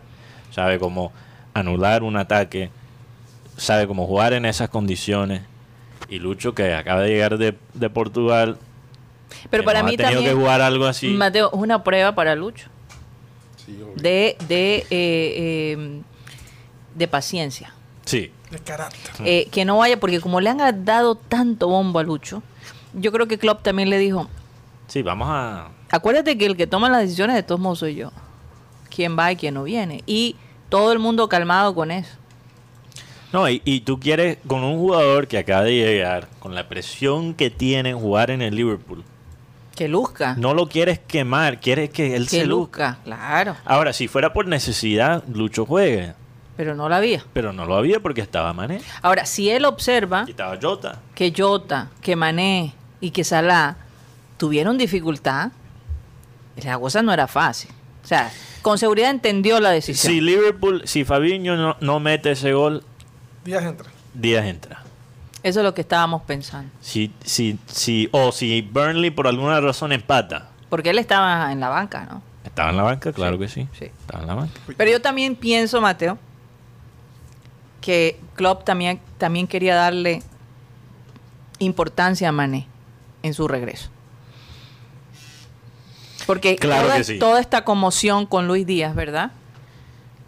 [0.52, 1.10] sabe cómo
[1.52, 2.70] anular un ataque,
[3.56, 5.42] sabe cómo jugar en esas condiciones.
[6.10, 8.58] Y Lucho, que acaba de llegar de, de Portugal,
[9.48, 11.08] Pero que para mí ha tenido también, que jugar algo así.
[11.08, 12.68] Mateo, es una prueba para Lucho
[13.64, 13.94] Sí, obvio.
[13.94, 16.02] de, de, eh, eh,
[16.96, 17.72] de paciencia.
[18.04, 19.00] Sí, De carácter.
[19.24, 22.42] Eh, que no vaya, porque como le han dado tanto bombo a Lucho,
[22.92, 24.28] yo creo que Klopp también le dijo,
[24.88, 25.68] sí, vamos a...
[25.90, 28.10] acuérdate que el que toma las decisiones de todos modos soy yo.
[28.92, 30.02] ¿Quién va y quién no viene?
[30.06, 30.34] Y
[30.68, 32.10] todo el mundo calmado con eso.
[33.32, 37.34] No, y, y tú quieres con un jugador que acaba de llegar, con la presión
[37.34, 39.04] que tiene en jugar en el Liverpool,
[39.76, 40.34] Que luzca.
[40.36, 42.88] no lo quieres quemar, quieres que él que se luzca.
[42.90, 43.56] luzca, claro.
[43.64, 46.12] Ahora, si fuera por necesidad, Lucho juegue,
[46.56, 47.24] Pero no la había.
[47.32, 51.00] pero no lo había porque estaba Mané, Ahora, si él observa y estaba Jota.
[51.14, 53.76] que Jota, que Mané y que Salah
[54.38, 55.52] tuvieron dificultad,
[56.62, 57.70] la cosa no era fácil.
[58.04, 58.30] O sea,
[58.62, 60.12] con seguridad entendió la decisión.
[60.12, 62.82] Si Liverpool, si Fabiño no, no mete ese gol,
[63.44, 63.90] Díaz entra.
[64.14, 64.82] Díaz entra.
[65.42, 66.70] Eso es lo que estábamos pensando.
[66.80, 70.48] Si, si, si, o si Burnley por alguna razón empata.
[70.68, 72.22] Porque él estaba en la banca, ¿no?
[72.44, 73.66] Estaba en la banca, claro que sí.
[73.78, 73.86] sí.
[73.86, 74.60] Estaba en la banca.
[74.76, 76.18] Pero yo también pienso, Mateo,
[77.80, 80.22] que Klopp también, también quería darle
[81.58, 82.66] importancia a Mané
[83.22, 83.90] en su regreso.
[86.26, 87.18] Porque Claro toda, que sí.
[87.18, 89.32] toda esta conmoción con Luis Díaz, ¿verdad?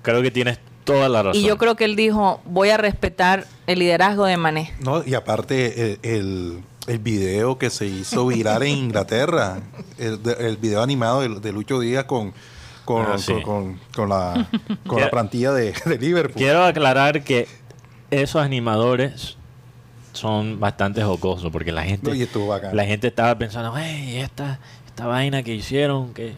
[0.02, 1.40] Creo que tienes toda la razón.
[1.40, 4.72] Y yo creo que él dijo, voy a respetar el liderazgo de Mané.
[4.80, 9.60] No, y aparte el, el, el video que se hizo viral en Inglaterra,
[9.98, 12.32] el, de- el video animado de, de Lucho Díaz con,
[12.84, 13.32] con, Ah, sí.
[13.32, 16.36] con, con- con la, con Quiero- la plantilla de, de Liverpool.
[16.36, 17.46] Quiero aclarar que
[18.10, 19.36] esos animadores
[20.12, 22.12] son bastante jocosos porque la gente,
[22.72, 26.34] la gente estaba pensando, hey, esta, esta vaina que hicieron, que,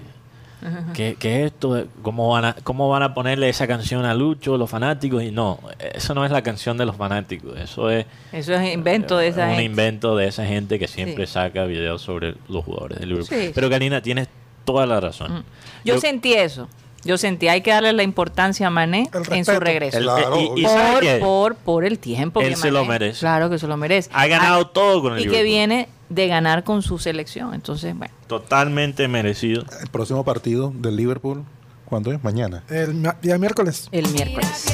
[0.95, 4.71] que, que esto, ¿cómo van, a, ¿cómo van a ponerle esa canción a Lucho, los
[4.71, 5.23] fanáticos?
[5.23, 5.61] Y no,
[5.95, 9.43] eso no es la canción de los fanáticos, eso es Eso es invento de esa
[9.45, 9.65] un gente.
[9.65, 11.35] invento de esa gente que siempre Sí.
[11.35, 13.39] saca videos sobre los jugadores de Liverpool.
[13.39, 14.29] Sí, Pero Karina, tienes
[14.65, 15.33] toda la razón.
[15.41, 15.45] Mm.
[15.85, 16.69] Yo, sentí eso.
[17.07, 19.99] Yo sentí, hay que darle la importancia a Mané en su regreso.
[19.99, 20.69] el- Claro, y- y obvio.
[20.71, 23.21] ¿sabe por, por, por el tiempo Él que se lo merece.
[23.21, 24.09] Claro que se lo merece.
[24.15, 27.55] Ha ganado Ah, todo con el Y que viene de ganar con su selección.
[27.55, 28.13] Entonces, bueno.
[28.27, 29.65] Totalmente merecido.
[29.81, 31.45] El próximo partido del Liverpool,
[31.85, 32.23] ¿cuándo es?
[32.23, 32.65] Mañana.
[32.69, 33.89] El día miércoles.
[33.93, 34.65] El miércoles.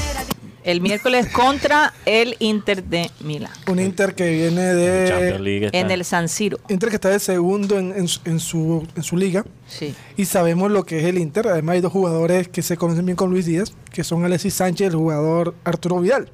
[0.62, 3.51] El miércoles contra el Inter de Milán.
[3.66, 5.39] Un Inter que viene En Champions de.
[5.39, 6.59] League está- En el San Siro.
[6.68, 9.43] Inter que está de segundo en, en su- en su, en su liga.
[9.66, 9.95] Sí.
[10.18, 11.49] Y sabemos lo que es el Inter.
[11.49, 14.85] Además, hay dos jugadores que se conocen bien con Luis Díaz, que son Alexis Sánchez
[14.85, 16.28] y el jugador Arturo Vidal.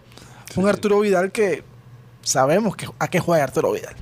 [0.57, 1.63] Un Arturo Vidal que
[2.23, 3.95] sabemos que, a qué juega Arturo Vidal.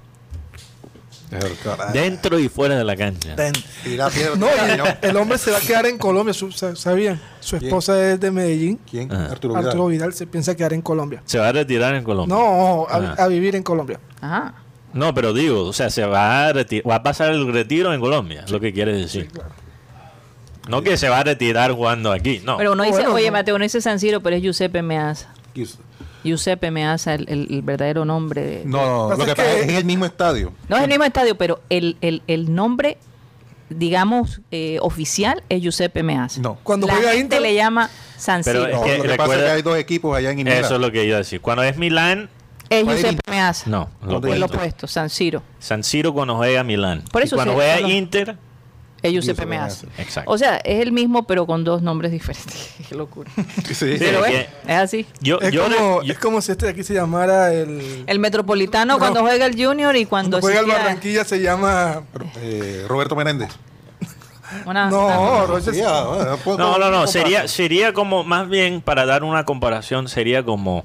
[1.92, 3.34] Dentro y fuera de la cancha.
[3.34, 3.52] Den-
[3.84, 6.76] Y la piedra- No, y el hombre se va a quedar en Colombia, su- sa-
[6.76, 7.20] ¿sabían?
[7.40, 7.68] Su ¿Quién?
[7.68, 8.78] esposa es de Medellín.
[8.88, 9.10] ¿Quién?
[9.12, 9.32] Ajá.
[9.32, 9.66] Arturo Vidal.
[9.66, 11.22] Arturo Vidal se piensa quedar en Colombia.
[11.24, 12.34] Se va a retirar en Colombia.
[12.36, 13.24] No, a, Ah.
[13.24, 13.98] a vivir en Colombia.
[14.20, 14.54] Ajá.
[14.92, 18.00] No, pero digo, o sea, se va a retirar, va a pasar el retiro en
[18.00, 19.28] Colombia, es lo que quiere decir.
[20.68, 22.56] No que se va a retirar jugando aquí, no.
[22.56, 23.30] Pero uno dice, Bueno, oye.
[23.30, 25.28] Mateo, no dice San Siro, pero es Giuseppe Meazza.
[26.24, 28.42] Gius- Giuseppe Meazza, el, el- el verdadero nombre.
[28.42, 30.52] de- No, no, lo que es pasa es que es el mismo estadio.
[30.68, 32.98] No es el mismo estadio, pero el, el, el nombre,
[33.70, 36.40] digamos, eh, oficial es Giuseppe Meazza.
[36.40, 36.58] No.
[36.62, 38.76] Cuando La juega gente Inter, le llama San Pero Siro.
[38.78, 40.64] No, que lo que pasa es recuerda- que hay dos equipos allá en Inter.
[40.64, 41.40] Eso es lo que iba a decir.
[41.40, 42.28] Cuando es Milán,
[42.70, 43.30] es ¿cuál es Giuseppe?
[43.30, 43.70] Meazza.
[43.70, 43.90] no.
[44.02, 44.58] Lo ¿Dónde Es lo opuesto.
[44.58, 45.42] opuesto, San Siro.
[45.58, 47.02] San Siro cuando juega Milán.
[47.10, 48.36] Por Y eso cuando se- juega Inter,
[49.04, 49.86] Es Giuseppe Giuseppe Meazza.
[49.86, 50.02] Meazza.
[50.02, 50.30] exacto.
[50.30, 52.74] O sea, es el mismo, pero con dos nombres diferentes.
[52.88, 53.30] Qué locura.
[53.72, 53.96] Sí.
[53.98, 55.06] Pero es es, que- es así.
[55.20, 58.04] yo, es, yo, como, yo- es como si este de aquí se llamara el...
[58.06, 58.98] El Metropolitano No.
[58.98, 62.02] cuando juega el Junior y cuando, Cuando juega el Barranquilla se llama...
[62.40, 63.50] Eh, Roberto Menéndez.
[64.66, 65.16] una- No, una-
[66.56, 70.84] no, no, no, sería, sería como, más bien, para dar una comparación, sería como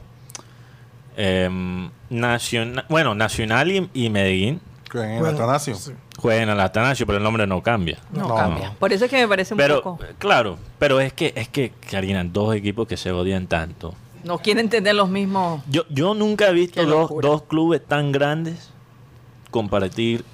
[1.18, 4.60] em, Nacional, bueno, Nacional y, y Medellín
[4.92, 5.76] Que En Atanasio.
[5.76, 5.92] sí.
[6.18, 8.00] juegan al Atanasio, pero el nombre no cambia.
[8.12, 8.70] no, No, cambia.
[8.70, 8.74] no.
[8.76, 10.00] Por eso es que me parece un Pero, poco...
[10.18, 13.94] claro, pero es que, es que, Karina, dos equipos que se odian tanto.
[14.24, 15.62] No quieren tener los mismos...
[15.70, 18.72] Yo, yo nunca he visto dos, dos clubes tan grandes
[19.52, 20.26] compartir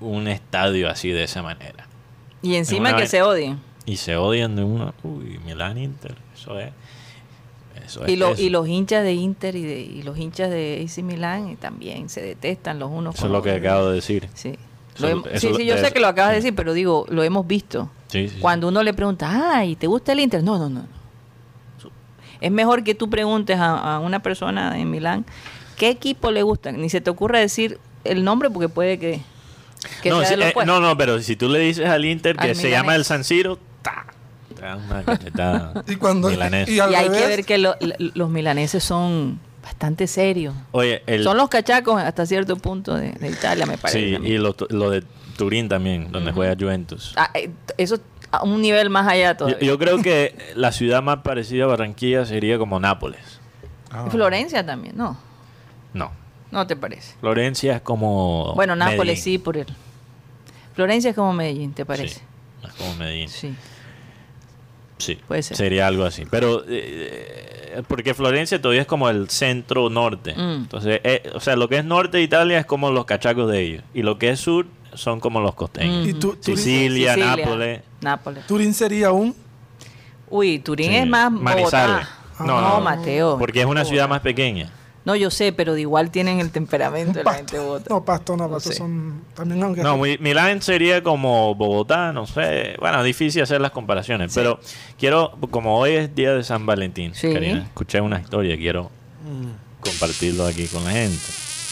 [0.00, 1.86] un estadio así de esa manera.
[2.42, 3.60] Y encima que vez- se odien.
[3.86, 4.92] Y se odian de una.
[5.02, 6.14] Uy, Milán Inter.
[6.34, 6.70] Eso es.
[7.90, 8.12] Eso es.
[8.12, 8.42] Y, lo- eso.
[8.42, 12.08] y los hinchas de Inter y, de, y los hinchas de AC Milán y también
[12.08, 13.64] se detestan los unos Eso con es lo que otros.
[13.66, 14.28] acabo de decir.
[14.34, 14.56] Sí.
[14.96, 16.44] Eso- Lo hem- eso sí, sí, yo sé que lo acabas de sí.
[16.44, 17.90] decir, pero digo, lo hemos visto.
[18.08, 18.40] Sí, sí, sí.
[18.40, 20.42] Cuando uno le pregunta, ay, ¿te gusta el Inter?
[20.42, 20.86] No, no, no.
[22.40, 25.26] Es mejor que tú preguntes a, a una persona en Milán
[25.76, 26.72] qué equipo le gusta.
[26.72, 29.20] Ni se te ocurra decir el nombre porque puede que,
[30.02, 32.04] que no, sea si- de lo eh, no, no, pero si tú le dices al
[32.04, 33.58] Inter que Al se llama el San Siro,
[35.88, 36.30] Y cuando...
[36.30, 37.76] y al Y hay que ver que lo-
[38.14, 40.54] los milaneses son bastante serios.
[40.72, 44.16] Oye, el, Son los cachacos hasta cierto punto de, de Italia, me parece.
[44.16, 45.02] sí, y lo, lo de
[45.36, 47.12] Turín también, donde juega Juventus.
[47.16, 47.98] Ah, eh, eso
[48.32, 49.58] a un nivel más allá Yo, todavía.
[49.60, 53.40] yo creo que la ciudad más parecida a Barranquilla sería como Nápoles.
[53.90, 54.06] Ah.
[54.10, 55.16] Florencia también, no.
[55.92, 56.12] No,
[56.52, 57.14] ¿No te parece?
[57.20, 58.54] Florencia es como.
[58.54, 59.22] bueno, Nápoles Medellín.
[59.22, 59.66] sí, por él.
[60.74, 62.14] Florencia es como Medellín, ¿te parece?
[62.14, 62.20] Sí,
[62.66, 63.28] es como Medellín.
[63.28, 63.54] Sí.
[65.00, 65.56] Sí, Puede ser.
[65.56, 66.24] sería algo así.
[66.30, 70.34] Pero, eh, porque Florencia todavía es como el centro norte.
[70.34, 70.40] Mm.
[70.62, 73.60] Entonces, eh, o sea, lo que es norte de Italia es como los cachacos de
[73.60, 73.84] ellos.
[73.94, 76.06] Y lo que es sur son como los costeños.
[76.06, 77.80] Y tú- Turín, Sicilia, Sicilia, Nápoles.
[78.00, 78.46] Nápoles.
[78.46, 79.34] Turín sería un...
[80.28, 80.96] Uy, Turín Sí.
[80.96, 82.06] es más Manizales.
[82.06, 82.16] Bogotá.
[82.40, 82.80] No, No, no.
[82.80, 83.36] Mateo.
[83.38, 84.70] Porque es una ciudad más pequeña.
[85.10, 87.86] No, yo sé, pero de igual tienen el temperamento de la gente de Bogotá.
[87.90, 89.22] No, Pasto, no, Pasto son...
[89.34, 89.82] También aunque...
[89.82, 92.76] No, Mi- Milán sería como Bogotá, no sé.
[92.78, 94.32] Bueno, difícil hacer las comparaciones.
[94.32, 94.60] Pero
[94.98, 97.32] quiero, como hoy es día de San Valentín, Sí.
[97.32, 98.88] Karina, escuché una historia, quiero
[99.80, 101.18] compartirlo aquí con la gente.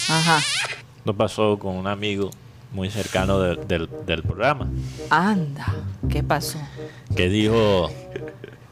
[0.08, 0.38] Ajá.
[0.96, 2.30] Esto pasó con un amigo
[2.72, 4.68] muy cercano de- del, del programa
[5.10, 5.74] Anda.
[6.10, 6.58] ¿Qué pasó?
[7.16, 7.88] que dijo,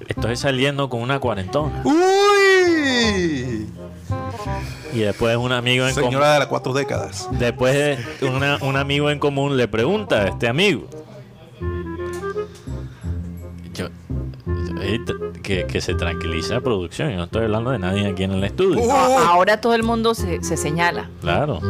[0.07, 1.83] estoy saliendo con una cuarentona.
[1.85, 3.67] ¡Uy!
[4.93, 7.29] Y después un amigo en común, Señora de las cuatro décadas.
[7.33, 10.87] después de una- un amigo en común le pregunta a este amigo.
[13.75, 13.87] Yo,
[14.81, 14.99] eh,
[15.43, 18.45] que, que se tranquilice la producción, yo no estoy hablando de nadie aquí en el
[18.45, 18.83] estudio.
[18.83, 18.91] Uh.
[18.91, 21.11] Ahora todo el mundo se, se señala.
[21.21, 21.61] Claro.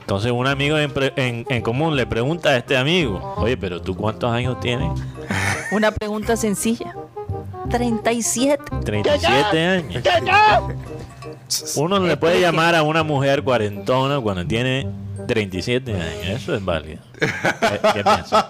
[0.00, 3.80] Entonces un amigo en, pre- en- en común le pregunta a este amigo, oye, pero
[3.80, 4.90] tú cuántos años tienes?
[5.72, 6.94] Una pregunta sencilla.
[7.70, 8.62] 37.
[8.84, 10.02] 37 años.
[11.76, 14.86] Uno le puede llamar a una mujer cuarentona cuando tiene
[15.26, 16.42] 37 años.
[16.42, 17.02] Eso es válido.
[17.18, 17.26] ¿Qué,
[17.94, 18.44] qué piensas?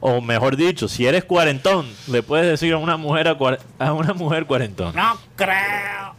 [0.00, 3.92] O mejor dicho, si eres cuarentón, le puedes decir a una mujer a, cuar- a
[3.92, 4.92] una mujer cuarentona.
[4.92, 6.14] No creo.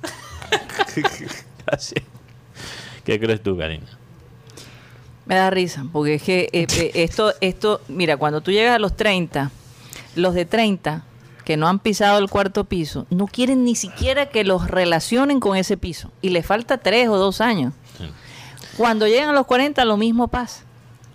[1.66, 1.96] Así.
[3.04, 3.86] ¿Qué crees tú, Karina?
[5.26, 8.80] Me da risa, porque es que eh, eh, esto, esto, mira, cuando tú llegas a
[8.80, 9.52] los 30,
[10.16, 11.04] los de 30
[11.44, 15.58] que no han pisado el cuarto piso, no quieren ni siquiera que los relacionen con
[15.58, 16.12] ese piso.
[16.22, 17.74] Y le falta tres o dos años.
[17.98, 18.06] Sí.
[18.78, 20.64] Cuando llegan a los 40, lo mismo pasa.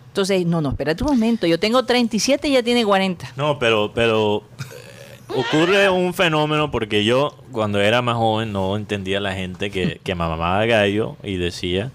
[0.08, 1.46] Entonces, no, no, espérate un momento.
[1.46, 3.32] Yo tengo 37 y ya tiene 40.
[3.36, 9.20] No, pero, pero eh, ocurre un fenómeno porque yo cuando era más joven no entendía
[9.20, 11.90] la gente que, que mamaba gallo y decía,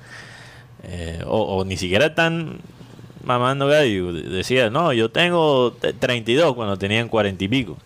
[0.84, 2.60] eh, o, o ni siquiera tan
[3.24, 7.78] mamando gallo, de- decía, no, yo tengo te- 32 cuando tenían 40 y pico.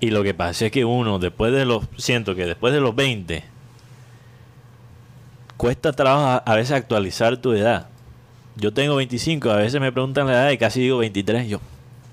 [0.00, 2.94] Y lo que pasa es que uno, después de los, siento que después de los
[2.96, 3.44] 20,
[5.56, 7.86] cuesta trabajo a, veces actualizar tu edad.
[8.56, 11.48] Yo tengo 25, a veces me preguntan la edad y casi digo 23.
[11.48, 11.60] Yo,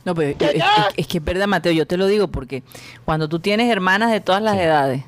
[0.06, 0.64] No, pero es, es-
[0.98, 2.64] es que es verdad, Mateo, yo te lo digo porque
[3.06, 5.04] cuando tú tienes hermanas de todas las edades,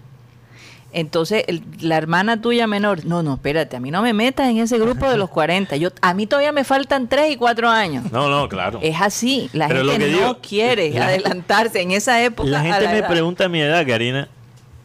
[0.93, 4.57] entonces el- la hermana tuya menor, no, no, espérate, a mí no me metas en
[4.59, 5.75] ese grupo de los 40.
[5.77, 8.11] Yo, a mí todavía me faltan 3 y 4 años.
[8.11, 8.79] no, no, claro.
[8.81, 12.49] Es así, la Pero lo gente que no digo, quiere la- adelantarse en esa época.
[12.49, 13.07] La a gente me edad.
[13.09, 14.27] pregunta mi edad, Karina,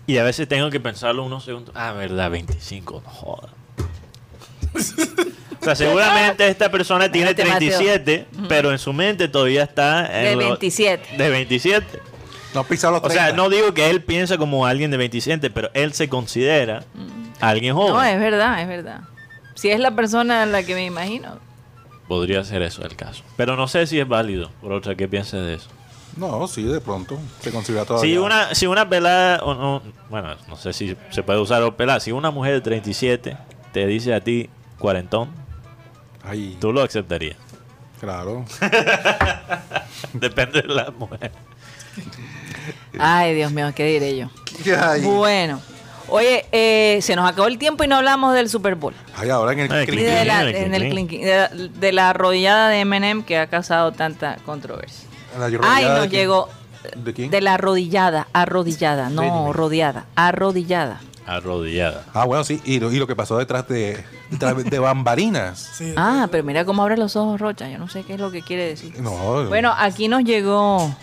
[0.07, 1.75] y a veces tengo que pensarlo unos segundos.
[1.77, 3.49] Ah, verdad, 25, no joda.
[5.61, 7.79] o sea, seguramente esta persona tiene Espérate, Mateo.
[7.79, 11.17] 37, pero en su mente todavía está en De lo- 27.
[11.17, 12.01] De 27.
[12.57, 13.37] No pisa los O sea, 30.
[13.37, 16.85] no digo que él piensa como alguien de 27, pero él se considera
[17.39, 17.93] alguien joven.
[17.93, 19.01] No, es verdad, es verdad.
[19.55, 21.39] Si es la persona a la que me imagino.
[22.09, 23.25] Podría ser eso el caso.
[23.37, 25.69] Pero no sé si es válido, por otra, ¿qué piensas de eso?
[26.17, 27.19] No, sí, de pronto.
[27.41, 28.11] Se considera todavía.
[28.11, 31.77] Si una, si una pelada, o no, bueno, no sé si se puede usar o
[31.77, 33.37] pelada, si una mujer de 37
[33.73, 34.49] te dice a ti
[34.79, 35.29] cuarentón,
[36.25, 37.37] Ay, tú lo aceptarías.
[38.01, 38.47] claro.
[40.15, 41.33] Depende de la mujer.
[42.99, 44.29] Ay, Dios mío, ¿qué diré yo?
[44.81, 45.61] Ay, Bueno,
[46.09, 48.95] oye, eh, se nos acabó el tiempo y no hablamos del Super Bowl.
[49.17, 51.11] Ay, ahora en el Ay, Y clic- de la, Clink, clink, en el clink.
[51.11, 51.49] clink- de, la-
[51.81, 55.09] de la arrodillada de Eminem que ha causado tanta controversia.
[55.39, 56.49] la Ay, nos llegó
[56.97, 57.31] ¿De quién?
[57.31, 61.01] de la arrodillada, arrodillada, no rodeada, arrodillada.
[61.27, 62.05] Arrodillada.
[62.15, 62.61] Ah, bueno, sí.
[62.65, 65.59] Y lo, y lo que pasó detrás de, detrás de bambarinas.
[65.77, 68.31] Sí, Ah, pero mira cómo abre los ojos Rocha, yo no sé qué es lo
[68.31, 68.95] que quiere decir.
[69.01, 70.95] No, Bueno, aquí nos llegó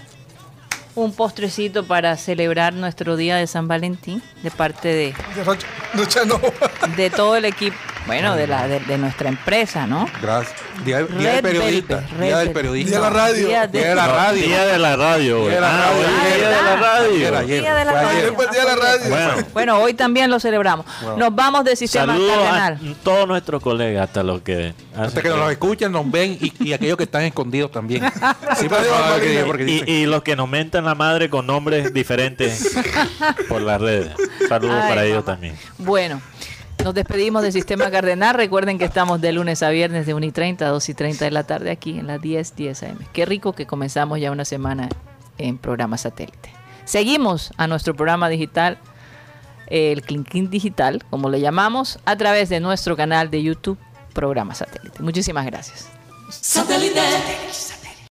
[0.95, 6.25] un postrecito para celebrar nuestro día de San Valentín de parte de, de Rocha- Rocha
[6.25, 6.39] no.
[6.95, 7.75] de todo el equipo,
[8.07, 10.07] bueno, de la de, de nuestra empresa, ¿no?
[10.21, 10.53] gracias.
[10.83, 11.95] Día, día del periodista.
[11.97, 12.89] Velvet, Red día del periodista.
[12.89, 13.47] Día de la radio.
[13.47, 14.45] Día de- Día de la radio.
[14.47, 15.49] Día de la radio, güey.
[15.49, 15.99] Día de la Ah, radio.
[16.03, 17.09] día de la radio.
[17.61, 18.33] Día de la radio.
[18.35, 19.09] Fue el día de la radio.
[19.09, 20.85] Bueno, Bueno, hoy también lo celebramos.
[21.01, 21.17] Bueno.
[21.17, 25.29] Nos vamos de Sistema saludos a todos nuestros colegas, hasta los que Hasta hacen- que
[25.29, 28.03] nos escuchan, nos ven y, y aquellos que están escondidos también.
[28.57, 32.75] Sí, que- porque y, los que nos mentan la madre con nombres diferentes
[33.49, 34.11] por las redes.
[34.49, 35.55] Saludos Ay, para ellos también.
[35.77, 36.21] Bueno,
[36.83, 38.35] nos despedimos de Sistema Cardenal.
[38.35, 41.25] Recuerden que estamos de lunes a viernes de 1 y 30 a 2 y 30
[41.25, 42.99] de la tarde aquí en las 10, 10 AM.
[43.13, 44.89] Qué rico que comenzamos ya una semana
[45.37, 46.51] en programa satélite.
[46.83, 48.79] Seguimos a nuestro programa digital,
[49.67, 53.77] el Clinquín Digital, como le llamamos, a través de nuestro canal de YouTube,
[54.13, 55.01] Programa Satélite.
[55.01, 55.87] Muchísimas gracias.
[56.29, 56.99] Satellite.